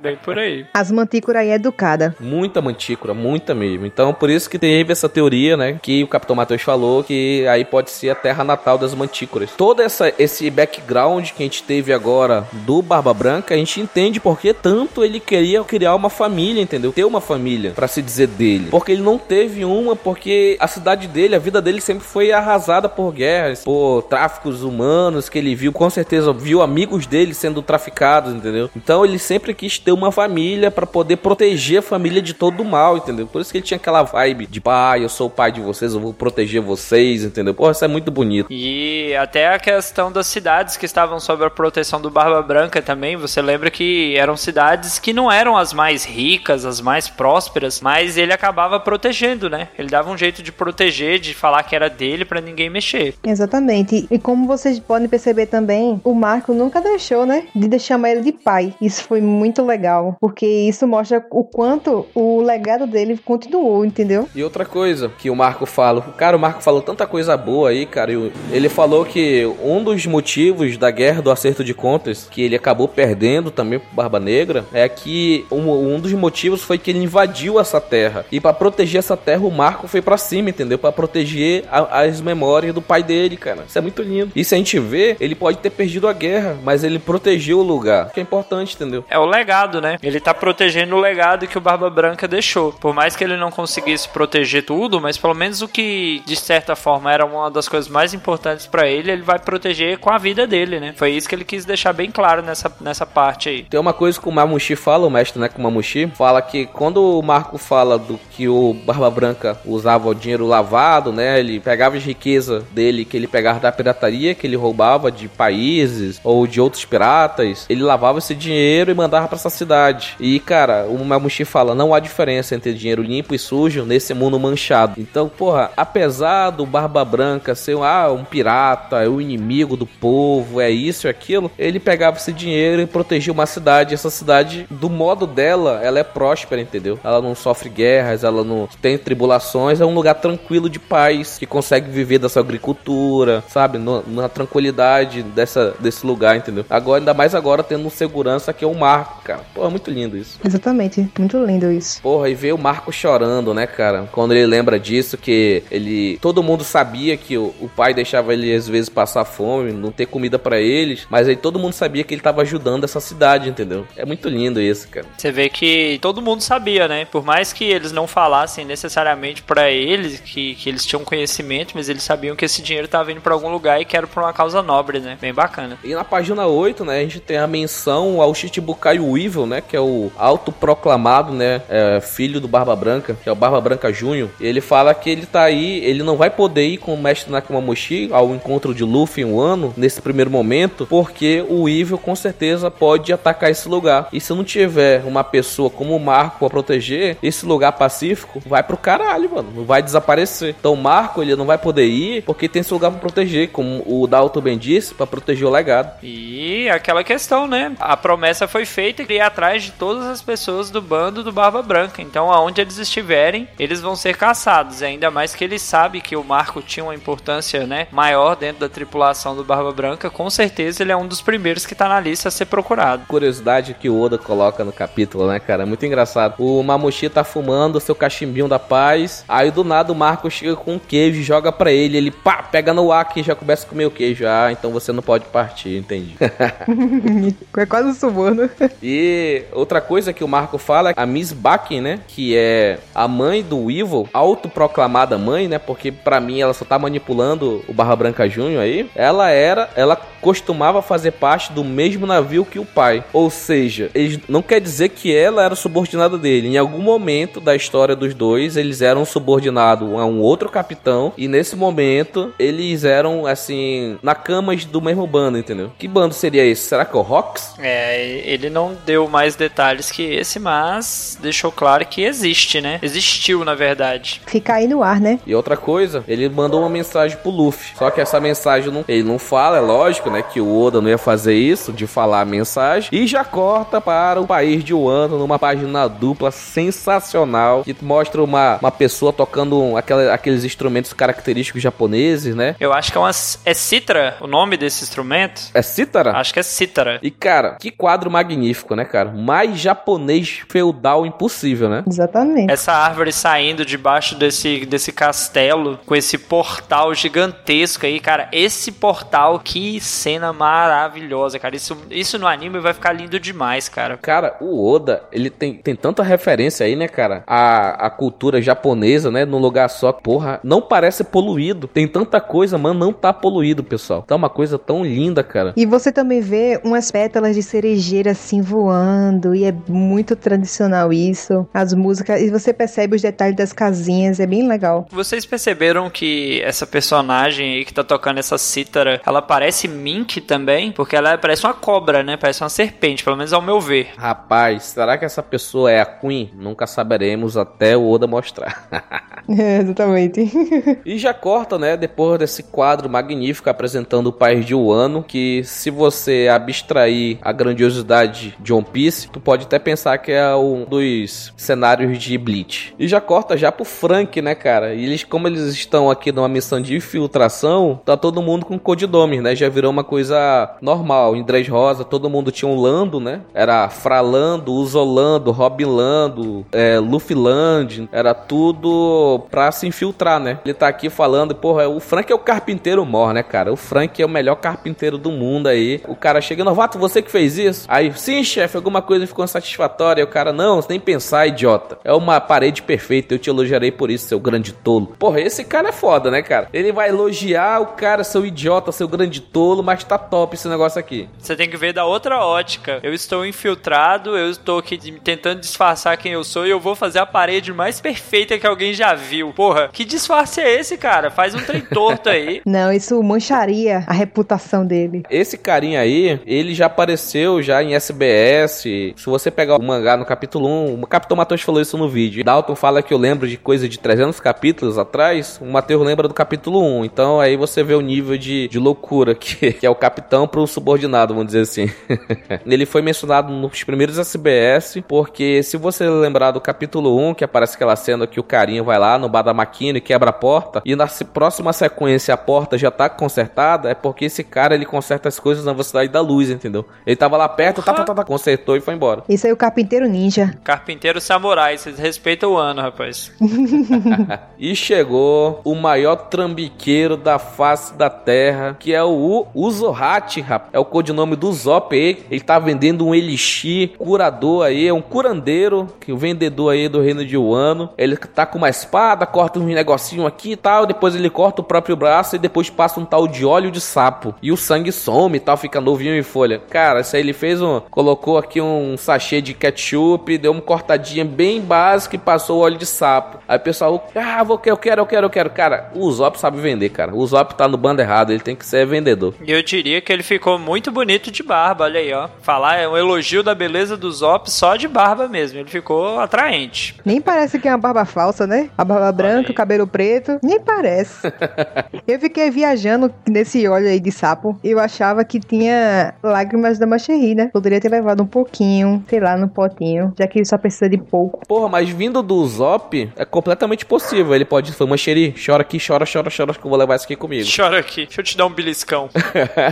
[0.00, 0.66] Bem por aí.
[0.74, 2.14] As mantícoras aí é educada.
[2.20, 3.86] Muita mantícora, muita mesmo.
[3.86, 5.78] Então, por isso que teve essa teoria, né?
[5.80, 9.50] Que o Capitão Matheus falou que aí pode ser a terra natal das mantícoras.
[9.56, 14.20] Todo essa, esse background que a gente teve agora do Barba Branca, a gente entende
[14.20, 16.92] porque tanto ele queria criar uma família, entendeu?
[16.92, 18.68] Ter uma família, para se dizer dele.
[18.70, 22.88] Porque ele não teve uma, porque a cidade dele, a vida dele sempre foi arrasada
[22.88, 28.32] por guerras, por tráficos humanos que ele viu, com certeza viu amigos dele sendo traficados,
[28.32, 28.70] entendeu?
[28.76, 32.64] Então ele sempre quis ter uma família para poder proteger a família de todo o
[32.64, 33.26] mal, entendeu?
[33.26, 35.94] Por isso que ele tinha aquela vibe de pai, eu sou o pai de vocês,
[35.94, 37.54] eu vou proteger vocês, entendeu?
[37.54, 38.48] Pô, isso é muito bonito.
[38.50, 43.16] E até a questão das cidades que estavam sob a proteção do Barba Branca também,
[43.16, 48.18] você lembra que eram cidades que não eram as mais ricas, as mais prósperas, mas
[48.18, 49.68] ele acabava protegendo, né?
[49.78, 53.14] Ele dava um jeito de proteger, de falar que era dele para ninguém mexer.
[53.24, 54.06] Exatamente.
[54.10, 58.32] E como vocês podem perceber também, o Marco nunca deixou, né, de chamar ele de
[58.32, 58.74] pai.
[58.80, 64.28] Isso foi muito legal, porque isso mostra o quanto o legado dele continuou, entendeu?
[64.34, 67.86] E outra coisa que o Marco fala, cara, o Marco falou tanta coisa boa aí,
[67.86, 68.10] cara.
[68.50, 72.88] Ele falou que um dos motivos da guerra do acerto de contas, que ele acabou
[72.88, 77.60] perdendo também pro Barba Negra, é que um, um dos motivos foi que ele invadiu
[77.60, 78.24] essa terra.
[78.30, 80.78] E para proteger essa terra, o Marco foi para cima, entendeu?
[80.78, 83.64] Para proteger a, as memórias do pai dele, cara.
[83.68, 84.32] Isso é muito lindo.
[84.34, 87.62] E se a gente vê, ele pode ter perdido a guerra, mas ele protegeu o
[87.62, 88.10] lugar.
[88.10, 89.04] Que é importante, entendeu?
[89.08, 89.98] É o legado, né?
[90.02, 92.72] Ele tá protegendo o legado que o Barba Branca deixou.
[92.72, 96.76] Por mais que ele não conseguisse proteger tudo, mas pelo menos o que de certa
[96.76, 100.46] forma era uma das coisas mais importantes para ele, ele vai proteger com a vida
[100.46, 100.94] dele, né?
[100.96, 103.62] Foi isso que ele quis deixar bem claro nessa, nessa parte aí.
[103.64, 106.66] Tem uma coisa que o Mamushi fala, o mestre, né, com o Mamushi, fala que
[106.66, 111.38] quando o Marco fala do que o Barba Branca usava o dinheiro lavado, né?
[111.38, 116.20] Ele pegava as riquezas dele que ele pegava da pirataria, que ele roubava de países
[116.22, 117.66] ou de outros piratas.
[117.68, 120.16] Ele lavava esse dinheiro e mandava para essa cidade.
[120.20, 124.38] E, cara, o Mamushi fala: não há diferença entre dinheiro limpo e sujo nesse mundo
[124.38, 125.00] manchado.
[125.00, 130.60] Então, porra, apesar do Barba Branca ser ah, um pirata, é o inimigo do povo,
[130.60, 133.94] é isso e aquilo, ele pegava esse dinheiro e protegia uma cidade.
[133.94, 136.98] Essa cidade, do modo dela, ela é próspera, entendeu?
[137.02, 141.46] Ela não sofre guerras, ela não tem tribulações, é um lugar tranquilo de paz, que
[141.46, 143.78] consegue viver dessa agricultura, sabe?
[143.78, 146.64] No, na tranquilidade dessa, desse lugar, entendeu?
[146.68, 149.40] Agora, ainda mais agora, tendo segurança que é o Marco, cara.
[149.54, 150.38] Pô, é muito lindo isso.
[150.44, 152.00] Exatamente, muito lindo isso.
[152.02, 154.08] Porra, e ver o Marco chorando, né, cara?
[154.12, 156.18] Quando ele lembra disso, que ele.
[156.20, 160.06] Todo mundo sabia que o, o pai deixava ele às vezes passar fome, não ter
[160.06, 163.86] comida para eles, mas aí todo mundo sabia que ele tava ajudando essa, cidade, entendeu?
[163.96, 165.06] É muito lindo isso, cara.
[165.16, 167.04] Você vê que todo mundo sabia, né?
[167.04, 171.88] Por mais que eles não falassem necessariamente para eles que, que eles tinham conhecimento, mas
[171.88, 174.32] eles sabiam que esse dinheiro tava indo para algum lugar e que era pra uma
[174.32, 175.16] causa nobre, né?
[175.20, 175.78] Bem bacana.
[175.84, 179.76] E na página 8, né, a gente tem a menção ao Chichibukai Weevil, né, que
[179.76, 184.30] é o autoproclamado, né, é, filho do Barba Branca, que é o Barba Branca Júnior.
[184.40, 188.08] Ele fala que ele tá aí, ele não vai poder ir com o mestre Nakamoshi
[188.12, 192.70] ao encontro de Luffy em um ano, nesse primeiro momento, porque o Weevil com certeza
[192.70, 194.08] pode atacar esse lugar.
[194.12, 198.62] E se não tiver uma pessoa como o Marco pra proteger, esse lugar pacífico vai
[198.62, 199.64] pro caralho, mano.
[199.64, 200.54] Vai desaparecer.
[200.58, 203.82] Então o Marco, ele não vai poder ir porque tem esse lugar pra proteger, como
[203.86, 205.92] o Dalton bem disse, pra proteger o legado.
[206.02, 207.72] E aquela questão, né?
[207.78, 211.62] A promessa foi feita e ir atrás de todas as pessoas do bando do Barba
[211.62, 212.02] Branca.
[212.02, 214.82] Então, aonde eles estiverem, eles vão ser caçados.
[214.82, 218.68] Ainda mais que ele sabe que o Marco tinha uma importância, né, maior dentro da
[218.68, 220.10] tripulação do Barba Branca.
[220.10, 222.75] Com certeza ele é um dos primeiros que tá na lista a ser procurado.
[223.08, 225.66] Curiosidade que o Oda coloca no capítulo, né, cara?
[225.66, 226.34] Muito engraçado.
[226.38, 229.24] O Mamushi tá fumando seu cachimbinho da paz.
[229.28, 231.96] Aí do nada o Marco chega com um queijo e joga pra ele.
[231.96, 234.26] Ele pá, pega no ar e já começa a comer o queijo.
[234.26, 236.16] Ah, então você não pode partir, entendi.
[237.56, 238.50] é quase um suborno.
[238.82, 242.00] e outra coisa que o Marco fala, a Miss Bakken, né?
[242.08, 245.58] Que é a mãe do Evil, autoproclamada mãe, né?
[245.58, 248.90] Porque para mim ela só tá manipulando o Barra Branca Júnior aí.
[248.94, 253.04] Ela era, ela costumava fazer parte do mesmo navio que o pai.
[253.12, 256.48] Ou seja, ele não quer dizer que ela era subordinada dele.
[256.48, 261.12] Em algum momento da história dos dois, eles eram subordinados a um outro capitão.
[261.16, 265.72] E nesse momento, eles eram, assim, na camas do mesmo bando, entendeu?
[265.78, 266.62] Que bando seria esse?
[266.62, 267.54] Será que é o Rox?
[267.58, 272.78] É, ele não deu mais detalhes que esse, mas deixou claro que existe, né?
[272.82, 274.20] Existiu, na verdade.
[274.26, 275.18] Fica aí no ar, né?
[275.26, 277.76] E outra coisa, ele mandou uma mensagem pro Luffy.
[277.76, 280.22] Só que essa mensagem não, ele não fala, é lógico, né?
[280.22, 282.55] Que o Oda não ia fazer isso, de falar a mensagem.
[282.92, 287.62] E já corta para o país de Wano numa página dupla sensacional.
[287.64, 292.56] Que mostra uma, uma pessoa tocando aquela, aqueles instrumentos característicos japoneses, né?
[292.58, 293.10] Eu acho que é uma.
[293.44, 295.50] É citra o nome desse instrumento?
[295.54, 296.12] É cítara?
[296.12, 296.98] Acho que é cítara.
[297.02, 299.10] E cara, que quadro magnífico, né, cara?
[299.10, 301.84] Mais japonês feudal impossível, né?
[301.86, 302.50] Exatamente.
[302.50, 308.28] Essa árvore saindo debaixo desse, desse castelo, com esse portal gigantesco aí, cara.
[308.32, 311.56] Esse portal, que cena maravilhosa, cara.
[311.56, 313.96] Isso, isso no anime vai ficar lindo demais, cara.
[313.96, 317.22] Cara, o Oda, ele tem, tem tanta referência aí, né, cara?
[317.26, 319.24] A, a cultura japonesa, né?
[319.24, 321.66] Num lugar só, porra, não parece poluído.
[321.66, 324.02] Tem tanta coisa, mano, não tá poluído, pessoal.
[324.02, 325.52] Tá uma coisa tão linda, cara.
[325.56, 331.46] E você também vê umas pétalas de cerejeira assim voando, e é muito tradicional isso.
[331.52, 334.86] As músicas, e você percebe os detalhes das casinhas, é bem legal.
[334.90, 340.72] Vocês perceberam que essa personagem aí que tá tocando essa cítara, ela parece Mink também?
[340.72, 342.16] Porque ela parece uma cobra, né?
[342.16, 343.90] Parece uma serpente, pelo menos ao meu ver.
[343.96, 346.30] Rapaz, será que essa pessoa é a Queen?
[346.34, 348.68] Nunca saberemos até o Oda mostrar.
[349.28, 350.80] é, exatamente.
[350.84, 351.76] e já corta, né?
[351.76, 358.36] Depois desse quadro magnífico apresentando o país de Wano, que se você abstrair a grandiosidade
[358.38, 362.74] de One Piece, tu pode até pensar que é um dos cenários de Bleach.
[362.78, 364.74] E já corta já pro Frank, né, cara?
[364.74, 369.22] E eles, como eles estão aqui numa missão de infiltração, tá todo mundo com codinomes,
[369.22, 369.34] né?
[369.34, 371.16] Já virou uma coisa normal.
[371.16, 373.20] Em Dressrosa, todo mundo tinha um Lando, né?
[373.34, 377.88] Era Fralando, Usolando, Robinlando, é, Luffyland.
[377.92, 380.38] Era tudo pra se infiltrar, né?
[380.44, 383.52] Ele tá aqui falando, porra, o Frank é o carpinteiro mor, né, cara?
[383.52, 385.80] O Frank é o melhor carpinteiro do mundo aí.
[385.86, 387.66] O cara chega, novato, você que fez isso?
[387.68, 390.02] Aí, sim, chefe, alguma coisa ficou insatisfatória.
[390.02, 391.78] Aí o cara, não, nem pensar, idiota.
[391.84, 394.94] É uma parede perfeita, eu te elogiarei por isso, seu grande tolo.
[394.98, 396.48] Porra, esse cara é foda, né, cara?
[396.52, 400.78] Ele vai elogiar o cara, seu idiota, seu grande tolo, mas tá top esse negócio
[400.78, 401.08] aqui.
[401.18, 402.80] Você tem que ver da outra ótica.
[402.82, 406.98] Eu estou infiltrado, eu estou aqui tentando disfarçar quem eu sou e eu vou fazer
[406.98, 409.32] a parede mais perfeita que alguém já viu.
[409.32, 411.10] Porra, que disfarce é esse, cara?
[411.10, 412.40] Faz um trem torto aí.
[412.46, 415.02] Não, isso mancharia a reputação dele.
[415.10, 418.52] Esse carinha aí, ele já apareceu já em SBS.
[418.60, 422.24] Se você pegar o mangá no capítulo 1, o Capitão Matheus falou isso no vídeo.
[422.24, 425.38] Dalton fala que eu lembro de coisa de 300 capítulos atrás.
[425.40, 426.84] O Matheus lembra do capítulo 1.
[426.84, 430.46] Então aí você vê o nível de, de loucura que, que é o capitão pro
[430.46, 431.70] subordinado, vamos dizer assim.
[432.46, 437.56] ele foi mencionado nos primeiros SBS, porque se você lembrar do capítulo 1, que aparece
[437.56, 440.62] aquela cena que o carinha vai lá no bar da máquina e quebra a porta,
[440.64, 445.08] e na próxima sequência a porta já tá consertada, é porque esse cara ele conserta
[445.08, 446.66] as coisas na velocidade da luz, entendeu?
[446.86, 449.02] Ele tava lá perto, tá, tá, tá, tá, consertou e foi embora.
[449.08, 450.34] Isso aí é o carpinteiro ninja.
[450.44, 453.12] Carpinteiro samurai, vocês respeitam o ano, rapaz.
[454.38, 460.50] e chegou o maior trambiqueiro da face da terra, que é o Uzohachi, rapaz.
[460.52, 461.74] É o codinome do Zop,
[462.10, 466.80] Ele tá vendendo um elixir, curador aí, é um curandeiro, que o vendedor aí do
[466.80, 467.70] reino de Wano.
[467.76, 471.44] Ele tá com uma espada, corta um negocinho aqui e tal, depois ele corta o
[471.44, 474.14] próprio braço e depois passa um tal de óleo de sapo.
[474.22, 476.40] E o sangue some e tal, fica novinho em folha.
[476.50, 477.60] Cara, isso aí ele fez um.
[477.70, 482.58] Colocou aqui um sachê de ketchup, deu uma cortadinha bem básica e passou o óleo
[482.58, 483.18] de sapo.
[483.28, 485.30] Aí o pessoal, ah, vou, eu quero, eu quero, eu quero.
[485.30, 486.94] Cara, o Zop sabe vender, cara.
[486.94, 489.14] O Zop tá no bando errado, ele tem que ser vendedor.
[489.24, 492.08] E eu diria que ele ficou muito bonito de barba, olha aí, ó.
[492.22, 495.38] Falar é um elogio da beleza do Zop só de barba mesmo.
[495.38, 496.76] Ele ficou atraente.
[496.84, 498.48] Nem parece que é uma barba falsa, né?
[498.56, 500.18] A barba branca, o cabelo preto.
[500.22, 501.06] Nem parece.
[501.86, 504.38] eu fiquei viajando nesse óleo aí de sapo.
[504.42, 507.30] Eu achava que tinha lágrimas da Macherry, né?
[507.32, 510.78] Poderia ter levado um pouquinho, sei lá, no potinho, já que ele só precisa de
[510.78, 511.26] pouco.
[511.26, 514.14] Porra, mas vindo do Zop, é completamente possível.
[514.14, 516.96] Ele pode falar, Mancheri, chora aqui, chora, chora, chora, que eu vou levar isso aqui
[516.96, 517.28] comigo.
[517.34, 518.88] Chora aqui, deixa eu te dar um beliscão.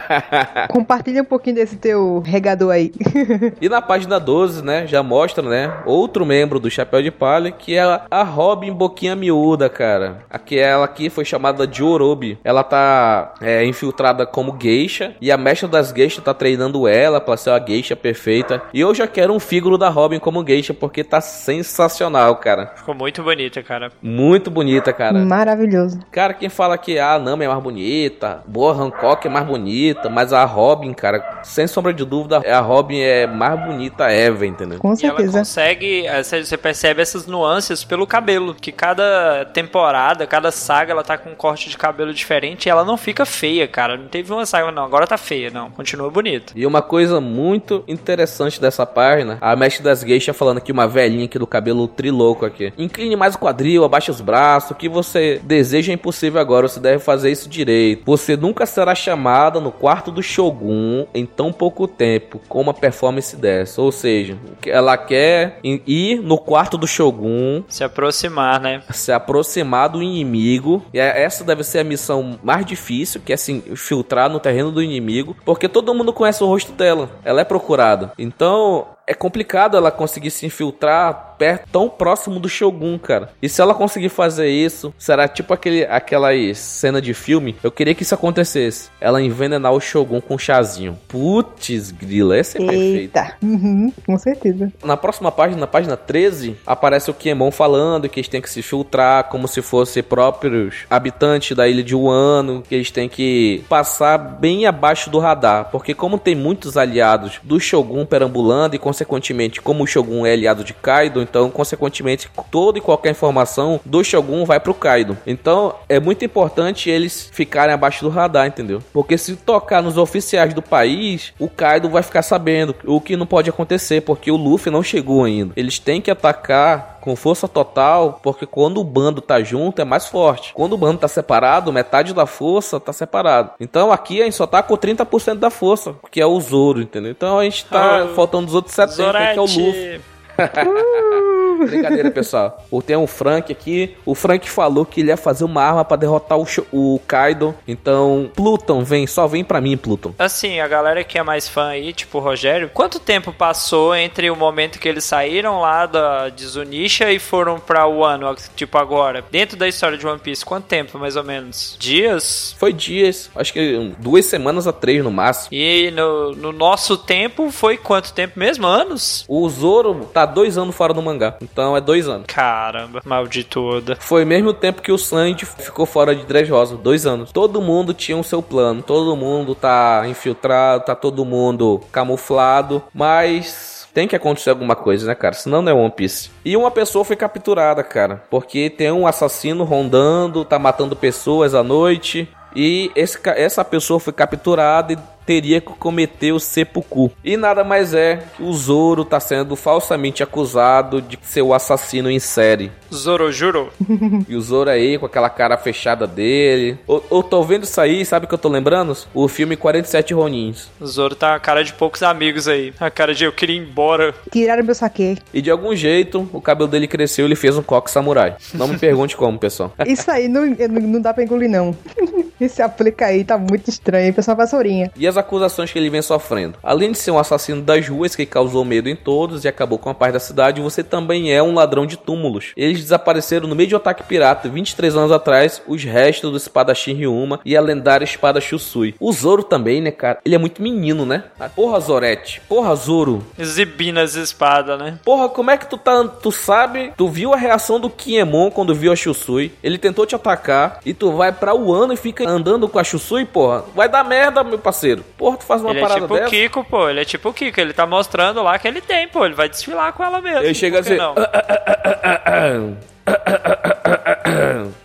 [0.70, 2.92] Compartilha um pouquinho desse teu regador aí.
[3.60, 7.76] e na página 12, né, já mostra, né, outro membro do Chapéu de Palha, que
[7.76, 10.24] é a Robin Boquinha Miúda, cara.
[10.30, 12.38] Aquela aqui foi chamada de Orobi.
[12.44, 17.36] Ela tá é, infiltrada como geisha, e a mestra das geishas tá treinando ela pra
[17.36, 18.62] ser a geisha perfeita.
[18.72, 22.72] E eu já quero um figuro da Robin como geisha, porque tá sensacional, cara.
[22.76, 23.90] Ficou muito bonita, cara.
[24.02, 25.24] Muito bonita, cara.
[25.24, 26.00] Maravilhoso.
[26.10, 30.32] Cara, quem fala que a Nami é mais bonita, boa Hancock é mais bonita, mas
[30.32, 34.78] a Robin, cara, sem sombra de dúvida, a Robin é mais bonita ever, entendeu?
[34.78, 35.22] Com certeza.
[35.22, 40.92] E ela consegue, eh, você percebe essas nuances pelo cabelo, que cada temporada, cada saga,
[40.92, 43.96] ela tá com um corte de cabelo diferente e ela não fica feia, cara.
[43.96, 45.70] Não teve uma saga, não, agora tá feia, não.
[45.70, 46.52] Continua bonita.
[46.56, 51.24] E uma coisa muito interessante dessa página, a mestre das geishas falando aqui, uma velhinha
[51.24, 52.72] aqui do cabelo trilouco aqui.
[52.78, 56.80] Incline mais o quadril, abaixa os braços, o que você deseja é impossível agora, você
[56.80, 58.02] deve fazer isso direito.
[58.04, 63.36] Você nunca será chamada no quarto do Shogun em tão pouco tempo, com uma performance
[63.36, 63.80] dessa.
[63.80, 68.82] Ou seja, ela quer ir no quarto do Shogun, se aproximar, né?
[68.90, 70.84] Se aproximar do inimigo.
[70.92, 74.70] E é, essa deve ser a missão mais difícil, que é se infiltrar no terreno
[74.70, 77.10] do inimigo, porque todo mundo conhece o rosto dela.
[77.24, 78.12] Ela é procurada.
[78.18, 83.30] Então, é complicado ela conseguir se infiltrar perto, tão próximo do Shogun, cara.
[83.42, 87.56] E se ela conseguir fazer isso, será tipo aquele, aquela cena de filme.
[87.62, 88.88] Eu queria que isso acontecesse.
[89.00, 90.98] Ela envenenar o Shogun com um chazinho.
[91.08, 92.72] Putz, grila, esse é Eita.
[92.72, 93.36] perfeito.
[93.42, 94.72] Uhum, com certeza.
[94.82, 98.62] Na próxima página, na página 13, aparece o Kiemon falando que eles têm que se
[98.62, 104.18] filtrar como se fossem próprios habitantes da ilha de Wano, que eles têm que passar
[104.18, 109.82] bem abaixo do radar, porque como tem muitos aliados do Shogun perambulando e consequentemente, como
[109.82, 114.60] o Shogun é aliado de Kaido, então, consequentemente, toda e qualquer informação do Shogun vai
[114.60, 115.18] pro Kaido.
[115.26, 118.80] Então, é muito importante eles ficarem abaixo do radar, entendeu?
[118.92, 123.26] Porque se tocar nos oficiais do país, o Kaido vai ficar sabendo o que não
[123.26, 125.52] pode acontecer, porque o Luffy não chegou ainda.
[125.56, 130.06] Eles têm que atacar com força total, porque quando o bando tá junto é mais
[130.06, 130.54] forte.
[130.54, 133.50] Quando o bando tá separado, metade da força tá separado.
[133.60, 137.10] Então aqui a gente só tá com 30% da força, que é o Zoro, entendeu?
[137.10, 139.32] Então a gente tá oh, faltando os outros 70, Zorete.
[139.34, 140.00] que é o Luffy.
[141.58, 142.64] Brincadeira, pessoal.
[142.86, 143.96] Tem um Frank aqui.
[144.04, 147.54] O Frank falou que ele ia fazer uma arma para derrotar o, o Kaido.
[147.66, 150.14] Então, Pluton, vem, só vem para mim, Pluton.
[150.18, 154.30] Assim, a galera que é mais fã aí, tipo o Rogério, quanto tempo passou entre
[154.30, 159.24] o momento que eles saíram lá da de Zunisha e foram pra Wano, tipo agora?
[159.30, 161.76] Dentro da história de One Piece, quanto tempo, mais ou menos?
[161.78, 162.54] Dias?
[162.58, 163.30] Foi dias.
[163.34, 165.48] Acho que duas semanas a três no máximo.
[165.52, 168.66] E no, no nosso tempo, foi quanto tempo mesmo?
[168.66, 169.24] Anos?
[169.28, 171.36] O Zoro tá dois anos fora do mangá.
[171.44, 172.26] Então é dois anos.
[172.26, 173.96] Caramba, maldituda.
[174.00, 177.30] Foi mesmo tempo que o Sandy ficou fora de Dressrosa, dois anos.
[177.30, 183.86] Todo mundo tinha o seu plano, todo mundo tá infiltrado, tá todo mundo camuflado, mas
[183.94, 185.34] tem que acontecer alguma coisa, né, cara?
[185.34, 186.30] Senão não é One Piece.
[186.44, 191.62] E uma pessoa foi capturada, cara, porque tem um assassino rondando, tá matando pessoas à
[191.62, 192.28] noite.
[192.56, 197.10] E esse, essa pessoa foi capturada e teria que cometer o seppuku.
[197.24, 202.10] E nada mais é que o Zoro está sendo falsamente acusado de ser o assassino
[202.10, 202.70] em série.
[202.92, 203.70] Zoro juro.
[204.28, 206.78] e o Zoro aí com aquela cara fechada dele.
[206.88, 208.96] Eu, eu tô vendo isso aí, sabe o que eu tô lembrando?
[209.12, 210.68] O filme 47 Ronins.
[210.80, 212.72] O Zoro tá a cara de poucos amigos aí.
[212.78, 214.14] A cara de eu queria ir embora.
[214.30, 215.18] Tiraram meu saque.
[215.32, 218.36] E de algum jeito, o cabelo dele cresceu e ele fez um coque samurai.
[218.52, 219.72] Não me pergunte como, pessoal.
[219.86, 221.76] Isso aí não, não dá pra engolir, não.
[222.40, 224.90] Esse aplica aí tá muito estranho, pessoal vassourinha.
[224.96, 226.58] E as acusações que ele vem sofrendo.
[226.62, 229.90] Além de ser um assassino das ruas que causou medo em todos e acabou com
[229.90, 232.52] a paz da cidade, você também é um ladrão de túmulos.
[232.56, 236.94] Eles desapareceram no meio de um ataque pirata 23 anos atrás, os restos do espadachim
[236.94, 238.94] Ryuma e a lendária espada Shusui.
[238.98, 240.18] O Zoro também, né, cara?
[240.24, 241.24] Ele é muito menino, né?
[241.54, 242.40] Porra, Zorete.
[242.48, 243.24] Porra, Zoro.
[243.38, 244.98] Exibindo as espadas, né?
[245.04, 246.04] Porra, como é que tu tá.
[246.04, 246.92] Tu sabe?
[246.96, 249.52] Tu viu a reação do Kiemon quando viu a Shusui?
[249.62, 253.24] Ele tentou te atacar e tu vai pra Wano e fica andando com a Shusui,
[253.24, 253.64] porra.
[253.74, 255.03] Vai dar merda, meu parceiro.
[255.16, 256.26] Porra, tu faz uma ele parada é tipo dessa.
[256.26, 256.88] o Kiko, pô.
[256.88, 257.60] Ele é tipo o Kiko.
[257.60, 259.24] Ele tá mostrando lá que ele tem, pô.
[259.24, 260.44] Ele vai desfilar com ela mesmo.
[260.44, 261.00] Ele chega por que assim.
[261.00, 261.14] não?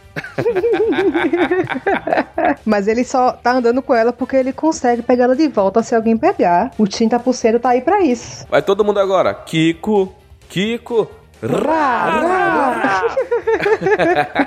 [2.66, 5.96] Mas ele só tá andando com ela porque ele consegue pegar ela de volta se
[5.96, 6.72] alguém pegar.
[6.78, 8.46] O 30% tá aí pra isso.
[8.50, 9.34] Vai todo mundo agora.
[9.34, 10.14] Kiko,
[10.50, 11.10] Kiko.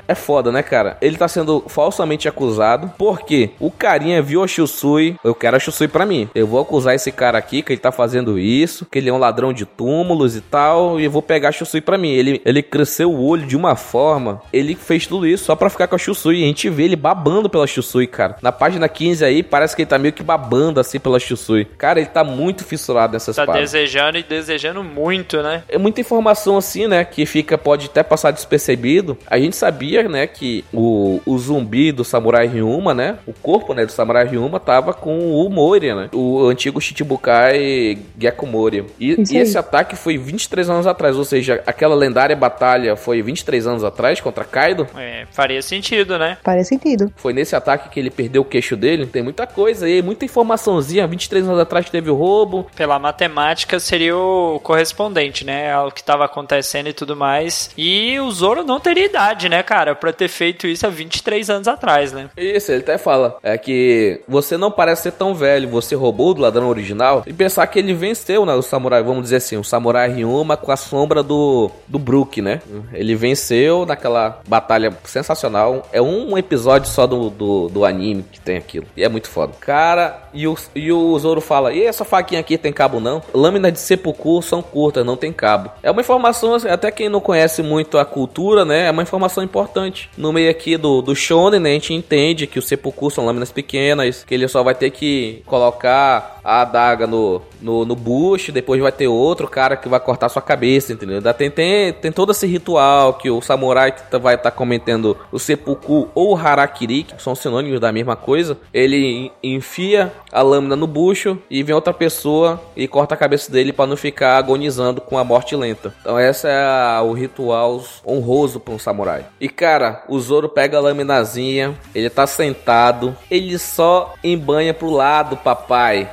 [0.08, 0.96] É foda, né, cara?
[1.00, 5.16] Ele tá sendo falsamente acusado porque o carinha viu a Shusui.
[5.24, 6.28] Eu quero a Shusui pra mim.
[6.34, 9.18] Eu vou acusar esse cara aqui que ele tá fazendo isso, que ele é um
[9.18, 12.10] ladrão de túmulos e tal, e eu vou pegar a Shusui pra mim.
[12.12, 14.42] Ele, ele cresceu o olho de uma forma.
[14.52, 16.40] Ele fez tudo isso só pra ficar com a Shusui.
[16.40, 18.36] E a gente vê ele babando pela Shusui, cara.
[18.42, 21.64] Na página 15 aí, parece que ele tá meio que babando assim pela Shusui.
[21.78, 23.70] Cara, ele tá muito fissurado nessas Tá paradas.
[23.72, 25.62] desejando e desejando muito, né?
[25.68, 27.04] É muita informação assim, né?
[27.04, 29.16] Que fica, pode até passar despercebido.
[29.26, 30.26] A gente sabia, né?
[30.26, 33.18] Que o, o zumbi do Samurai Ryuma, né?
[33.26, 33.86] O corpo, né?
[33.86, 36.08] Do Samurai Ryuma tava com o Moria, né?
[36.12, 38.84] O antigo Shichibukai Gekko Moria.
[38.98, 41.16] E, e esse ataque foi 23 anos atrás.
[41.16, 44.86] Ou seja, aquela lendária batalha foi 23 anos atrás contra Kaido.
[44.96, 46.38] É, faria sentido, né?
[46.42, 47.12] Faz sentido.
[47.16, 49.06] Foi nesse ataque que ele perdeu o queixo dele.
[49.06, 51.06] Tem muita coisa aí, muita informaçãozinha.
[51.06, 52.66] 23 anos atrás teve o roubo.
[52.74, 55.72] Pela matemática seria o correspondente, né?
[55.72, 57.70] Ao que tava acontecendo e tudo mais.
[57.76, 59.94] E o Zoro não teria idade, né, cara?
[59.94, 62.30] Pra ter feito isso há 23 anos atrás, né?
[62.36, 63.38] Isso, ele até fala.
[63.42, 65.68] É que você não parece ser tão velho.
[65.68, 67.22] Você roubou do ladrão original.
[67.26, 68.54] E pensar que ele venceu, né?
[68.54, 72.60] O samurai, vamos dizer assim, o samurai Ryuma com a sombra do, do Brook, né?
[72.92, 75.88] Ele venceu naquela batalha sensacional.
[75.92, 78.86] É um episódio só do, do, do anime que tem aquilo.
[78.96, 79.52] E é muito foda.
[79.60, 83.22] Cara, e o, e o Zoro fala: E essa faquinha aqui tem cabo não?
[83.34, 85.70] Lâminas de seppuku são curtas, não tem cabo.
[85.82, 88.86] É uma informação, até quem não conhece muito a cultura, né?
[88.86, 90.10] É uma informação importante.
[90.16, 91.70] No meio aqui do, do Shonen, né?
[91.70, 95.42] A gente entende que o seppuku são lâminas pequenas, que ele só vai ter que
[95.46, 100.28] colocar a adaga no, no, no bucho, depois vai ter outro cara que vai cortar
[100.28, 101.20] sua cabeça, entendeu?
[101.34, 105.38] Tem, tem, tem todo esse ritual que o samurai que tá- vai estar cometendo o
[105.38, 108.96] seppuku ou o harakiri, que são sinônimos da mesma coisa, ele
[109.42, 113.72] en- enfia a lâmina no bucho e vem outra pessoa e corta a cabeça dele
[113.72, 115.94] para não ficar agonizando com a morte lenta.
[116.00, 116.62] Então essa é
[116.98, 119.24] a- o ritual honroso para um samurai.
[119.40, 125.36] E cara, o Zoro pega a laminazinha, ele tá sentado, ele só embanha pro lado,
[125.36, 126.08] papai.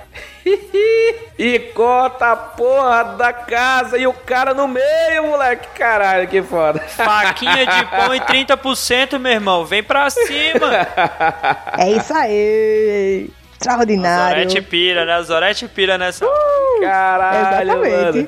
[1.41, 5.69] E corta a porra da casa e o cara no meio, moleque.
[5.77, 6.79] Caralho, que foda.
[6.89, 9.65] Faquinha de pão e 30%, meu irmão.
[9.65, 10.85] Vem pra cima.
[11.77, 13.29] É isso aí!
[13.53, 14.49] Extraordinário!
[14.49, 15.21] Zorete pira, né?
[15.21, 16.25] Zorete pira nessa.
[16.81, 18.17] Caralho, Exatamente.
[18.17, 18.27] mano.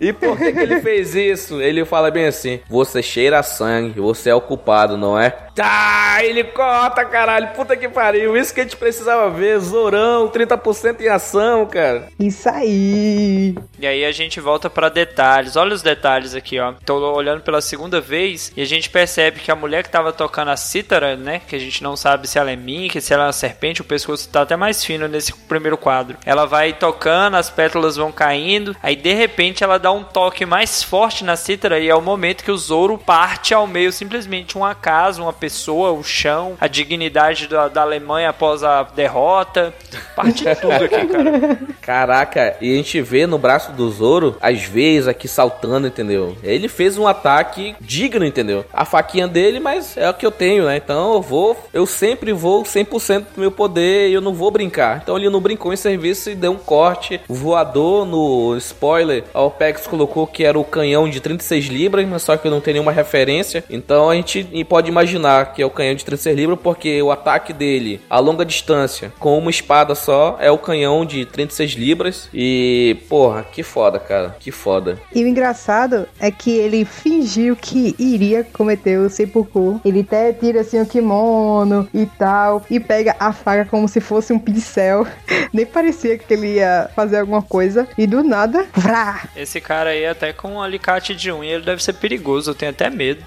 [0.00, 1.60] E por que, que ele fez isso?
[1.60, 5.36] Ele fala bem assim: Você cheira sangue, você é o culpado, não é?
[5.54, 7.48] Tá, ele corta, caralho.
[7.48, 8.36] Puta que pariu.
[8.36, 9.58] Isso que a gente precisava ver.
[9.58, 12.08] Zorão, 30% em ação, cara.
[12.18, 13.54] Isso aí!
[13.78, 15.56] E aí a gente volta pra detalhes.
[15.56, 16.74] Olha os detalhes aqui, ó.
[16.84, 20.50] Tô olhando pela segunda vez e a gente percebe que a mulher que tava tocando
[20.50, 21.40] a cítara, né?
[21.46, 23.84] Que a gente não sabe se ela é minca, se ela é uma serpente, o
[23.84, 26.16] pescoço tá até mais fino nesse primeiro quadro.
[26.24, 30.82] Ela vai tocando, as pétalas vão caindo, aí de repente ela dá um toque mais
[30.82, 34.74] forte na cítara e é o momento que o Zoro parte ao meio, simplesmente uma
[34.74, 35.49] casa, uma pessoa,
[35.98, 39.74] o chão, a dignidade da, da Alemanha após a derrota.
[40.14, 41.58] Parte tudo aqui, cara.
[41.80, 46.36] Caraca, e a gente vê no braço do Zoro as veias aqui saltando, entendeu?
[46.42, 48.64] Ele fez um ataque digno, entendeu?
[48.72, 50.76] A faquinha dele, mas é o que eu tenho, né?
[50.76, 55.00] Então eu vou, eu sempre vou 100% do meu poder e eu não vou brincar.
[55.02, 59.24] Então ele não brincou em serviço e deu um corte voador no spoiler.
[59.32, 62.74] A OPEX colocou que era o canhão de 36 libras, mas só que não tem
[62.74, 63.64] nenhuma referência.
[63.68, 67.52] Então a gente pode imaginar que é o canhão de 36 libras porque o ataque
[67.52, 70.36] dele a longa distância com uma espada só.
[70.40, 72.28] É o canhão de 36 libras.
[72.32, 74.36] E, porra, que foda, cara.
[74.38, 74.98] Que foda.
[75.14, 79.80] E o engraçado é que ele fingiu que iria cometer o seppuku.
[79.84, 82.64] Ele até tira assim o kimono e tal.
[82.70, 85.06] E pega a faca como se fosse um pincel.
[85.52, 87.88] Nem parecia que ele ia fazer alguma coisa.
[87.96, 89.28] E do nada, vrá!
[89.36, 92.50] Esse cara aí, até com um alicate de unha, ele deve ser perigoso.
[92.50, 93.24] Eu tenho até medo.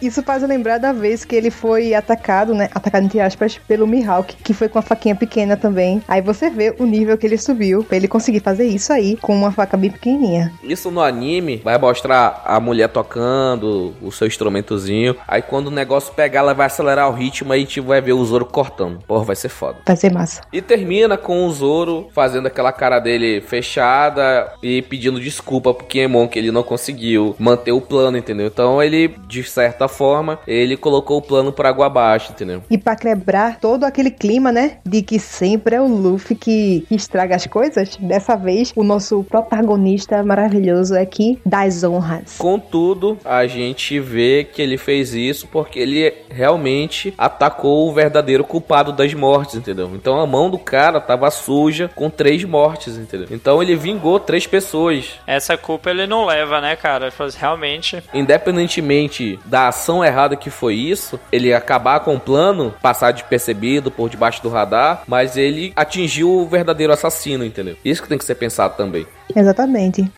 [0.00, 2.68] Isso faz eu lembrar da vez que ele foi atacado, né?
[2.74, 6.02] Atacado entre aspas, pelo Mihawk, que foi com uma faquinha pequena também.
[6.08, 9.34] Aí você vê o nível que ele subiu pra ele conseguir fazer isso aí com
[9.34, 10.52] uma faca bem pequenininha.
[10.62, 15.16] Isso no anime vai mostrar a mulher tocando o seu instrumentozinho.
[15.26, 18.12] Aí quando o negócio pegar, ela vai acelerar o ritmo aí a gente vai ver
[18.12, 18.98] o Zoro cortando.
[19.06, 19.78] Porra, vai ser foda.
[19.86, 20.42] Vai ser massa.
[20.52, 26.28] E termina com o Zoro fazendo aquela cara dele fechada e pedindo desculpa pro Kiemon
[26.28, 28.46] que ele não conseguiu manter o plano, entendeu?
[28.46, 32.62] Então ele, de certa forma, ele colocou o plano por água abaixo, entendeu?
[32.68, 34.78] E pra quebrar todo aquele clima, né?
[34.84, 37.96] De que sempre é o Luffy que estraga as coisas.
[37.96, 42.36] Dessa vez, o nosso protagonista maravilhoso é que dá as honras.
[42.36, 48.92] Contudo, a gente vê que ele fez isso porque ele realmente atacou o verdadeiro culpado
[48.92, 49.90] das mortes, entendeu?
[49.94, 53.28] Então a mão do cara tava suja com três mortes, entendeu?
[53.30, 55.14] Então ele vingou três pessoas.
[55.26, 57.06] Essa culpa ele não leva, né, cara?
[57.06, 58.02] Ele falou assim, Realmente.
[58.12, 64.08] Independentemente da ação errada que foi isso, ele acabar com o plano, passar despercebido por
[64.08, 67.76] debaixo do radar, mas ele atingiu o verdadeiro assassino, entendeu?
[67.84, 69.06] Isso que tem que ser pensado também.
[69.34, 70.10] Exatamente.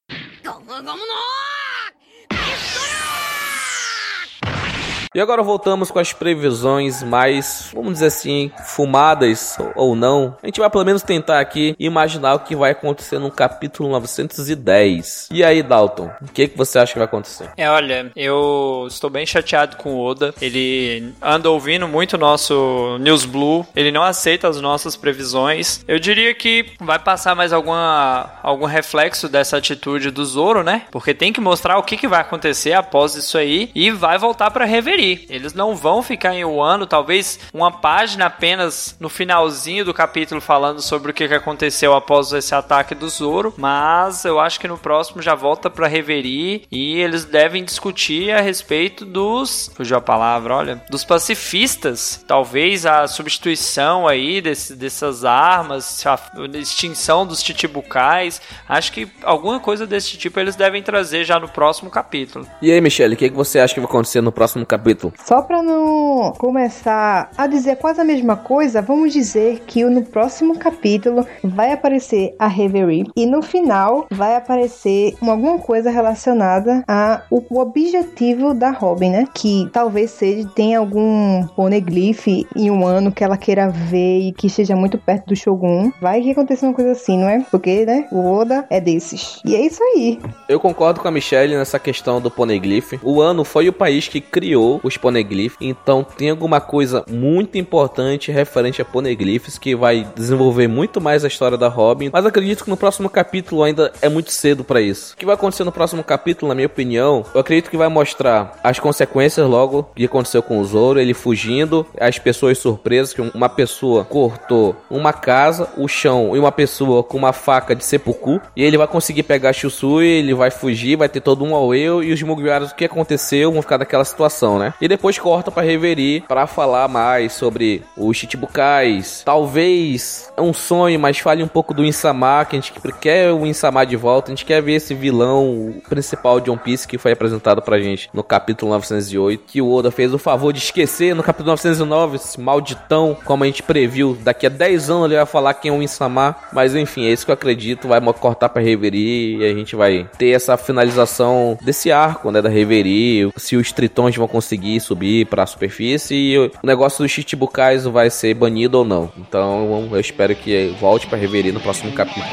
[5.16, 10.36] E agora voltamos com as previsões mais, vamos dizer assim, fumadas ou não.
[10.42, 15.30] A gente vai pelo menos tentar aqui imaginar o que vai acontecer no capítulo 910.
[15.32, 17.48] E aí, Dalton, o que, que você acha que vai acontecer?
[17.56, 20.34] É, olha, eu estou bem chateado com o Oda.
[20.38, 23.66] Ele anda ouvindo muito nosso News Blue.
[23.74, 25.82] Ele não aceita as nossas previsões.
[25.88, 30.82] Eu diria que vai passar mais alguma, algum reflexo dessa atitude do Zoro, né?
[30.90, 34.50] Porque tem que mostrar o que, que vai acontecer após isso aí e vai voltar
[34.50, 35.05] para reverir.
[35.28, 40.40] Eles não vão ficar em um ano, talvez uma página apenas no finalzinho do capítulo
[40.40, 44.78] falando sobre o que, aconteceu após esse ataque do Zoro, mas eu acho que no
[44.78, 50.54] próximo já volta para reverir e eles devem discutir a respeito dos, fugiu a palavra,
[50.54, 52.24] olha, dos pacifistas.
[52.26, 56.18] Talvez a substituição aí desse, dessas armas, a
[56.58, 58.40] extinção dos chichibukais.
[58.68, 62.46] Acho que alguma coisa desse tipo eles devem trazer já no próximo capítulo.
[62.62, 64.95] E aí, Michelle, o que, que você acha que vai acontecer no próximo capítulo?
[65.24, 70.58] Só pra não começar a dizer quase a mesma coisa, vamos dizer que no próximo
[70.58, 78.54] capítulo vai aparecer a Reverie e no final vai aparecer alguma coisa relacionada ao objetivo
[78.54, 79.28] da Robin, né?
[79.34, 84.46] Que talvez seja tenha algum poneglyph em um ano que ela queira ver e que
[84.46, 85.90] esteja muito perto do Shogun.
[86.00, 87.44] Vai que aconteça uma coisa assim, não é?
[87.50, 88.08] Porque, né?
[88.10, 89.40] O Oda é desses.
[89.44, 90.18] E é isso aí.
[90.48, 92.94] Eu concordo com a Michelle nessa questão do poneglyph.
[93.02, 95.56] O ano foi o país que criou os poneglyphs.
[95.60, 101.28] Então tem alguma coisa muito importante referente a poneglyphs que vai desenvolver muito mais a
[101.28, 102.10] história da Robin.
[102.12, 105.14] Mas acredito que no próximo capítulo ainda é muito cedo para isso.
[105.14, 108.58] O que vai acontecer no próximo capítulo, na minha opinião, eu acredito que vai mostrar
[108.62, 113.48] as consequências logo que aconteceu com o Zoro, ele fugindo, as pessoas surpresas que uma
[113.48, 118.62] pessoa cortou uma casa, o chão e uma pessoa com uma faca de seppuku e
[118.62, 122.22] ele vai conseguir pegar Shusui, ele vai fugir, vai ter todo um aueu e os
[122.22, 124.65] Mugiwaras o que aconteceu vão ficar daquela situação, né?
[124.80, 129.22] E depois corta para Reverie para falar mais sobre os Chichibukais.
[129.24, 133.46] Talvez é um sonho, mas fale um pouco do Insama, que a gente quer o
[133.46, 137.12] Insama de volta, a gente quer ver esse vilão principal de One Piece que foi
[137.12, 141.22] apresentado pra gente no capítulo 908, que o Oda fez o favor de esquecer no
[141.22, 145.54] capítulo 909, esse malditão, como a gente previu, daqui a 10 anos ele vai falar
[145.54, 149.38] quem é o Insama, mas enfim, é isso que eu acredito, vai cortar pra Reverie
[149.38, 154.16] e a gente vai ter essa finalização desse arco, né, da Reverie, se os tritões
[154.16, 158.84] vão conseguir subir para a superfície e o negócio dos Chichibukais vai ser banido ou
[158.84, 159.10] não.
[159.16, 162.26] Então eu espero que volte para Reverie no próximo capítulo.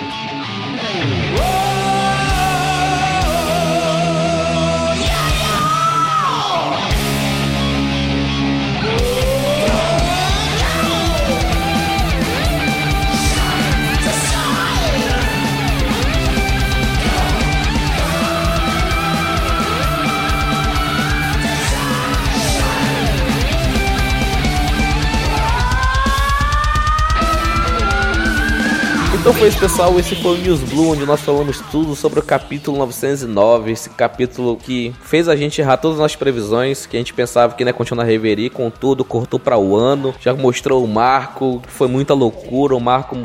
[29.24, 29.98] Então foi isso, pessoal.
[29.98, 33.72] Esse foi o News Blue, onde nós falamos tudo sobre o capítulo 909.
[33.72, 37.56] Esse capítulo que fez a gente errar todas as nossas previsões, que a gente pensava
[37.56, 40.14] que ia continuar a reverir, contudo, cortou para o ano.
[40.20, 42.76] Já mostrou o Marco, que foi muita loucura.
[42.76, 43.18] O Marco,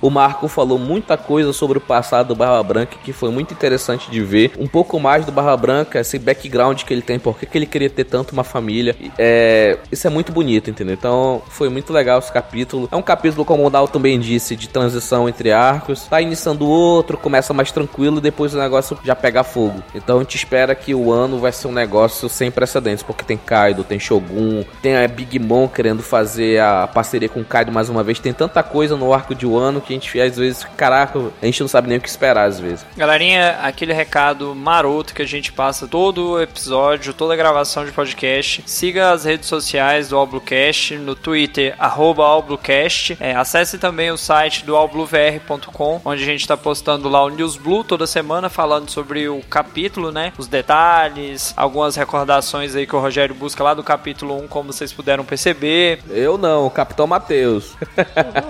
[0.00, 4.10] o Marco falou muita coisa sobre o passado do Barra Branca, que foi muito interessante
[4.10, 4.52] de ver.
[4.58, 7.90] Um pouco mais do Barra Branca, esse background que ele tem, por que ele queria
[7.90, 8.96] ter tanto uma família.
[9.18, 10.94] É, isso é muito bonito, entendeu?
[10.94, 12.88] Então foi muito legal esse capítulo.
[12.90, 16.06] É um capítulo, como o Dalton bem disse, de transição entre arcos.
[16.06, 19.82] Tá iniciando outro, começa mais tranquilo e depois o negócio já pega fogo.
[19.94, 23.36] Então a gente espera que o ano vai ser um negócio sem precedentes, porque tem
[23.36, 27.88] Kaido, tem Shogun, tem a Big Mom querendo fazer a parceria com o Kaido mais
[27.88, 28.18] uma vez.
[28.18, 31.60] Tem tanta coisa no arco de Wano que a gente às vezes, caraca, a gente
[31.60, 32.86] não sabe nem o que esperar às vezes.
[32.96, 38.62] Galerinha, aquele recado maroto que a gente passa todo episódio, toda gravação de podcast.
[38.66, 43.16] Siga as redes sociais do Alblucast, no Twitter, arroba Alblucast.
[43.18, 44.76] É, acesse também o site do
[45.24, 49.40] albluvr.com, onde a gente está postando lá o News Blue toda semana, falando sobre o
[49.48, 50.32] capítulo, né?
[50.36, 54.92] Os detalhes, algumas recordações aí que o Rogério busca lá do capítulo 1, como vocês
[54.92, 56.00] puderam perceber.
[56.10, 57.76] Eu não, o Capitão Matheus.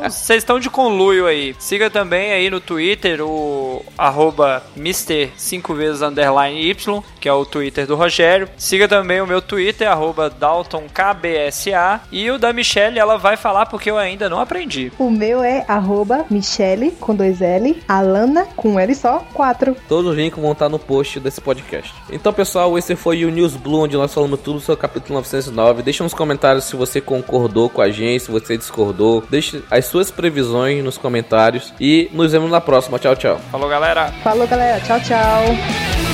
[0.04, 1.54] Vocês estão de conluio aí.
[1.58, 5.30] Siga também aí no Twitter o arroba Mr.
[5.36, 8.48] 5 vezes underline Y, que é o Twitter do Rogério.
[8.56, 12.00] Siga também o meu Twitter, arroba DaltonKBSA.
[12.10, 14.92] E o da Michelle, ela vai falar porque eu ainda não aprendi.
[14.98, 16.63] O meu é arroba Michelle,
[17.00, 19.76] com dois L, Alana, com L só, 4.
[19.88, 21.94] Todos os links vão estar no post desse podcast.
[22.10, 25.82] Então, pessoal, esse foi o News Blue, onde nós falamos tudo sobre o capítulo 909.
[25.82, 29.22] Deixa nos comentários se você concordou com a gente, se você discordou.
[29.28, 31.72] Deixe as suas previsões nos comentários.
[31.80, 32.98] E nos vemos na próxima.
[32.98, 33.40] Tchau, tchau.
[33.50, 34.12] Falou, galera.
[34.22, 34.80] Falou, galera.
[34.80, 36.13] Tchau, tchau.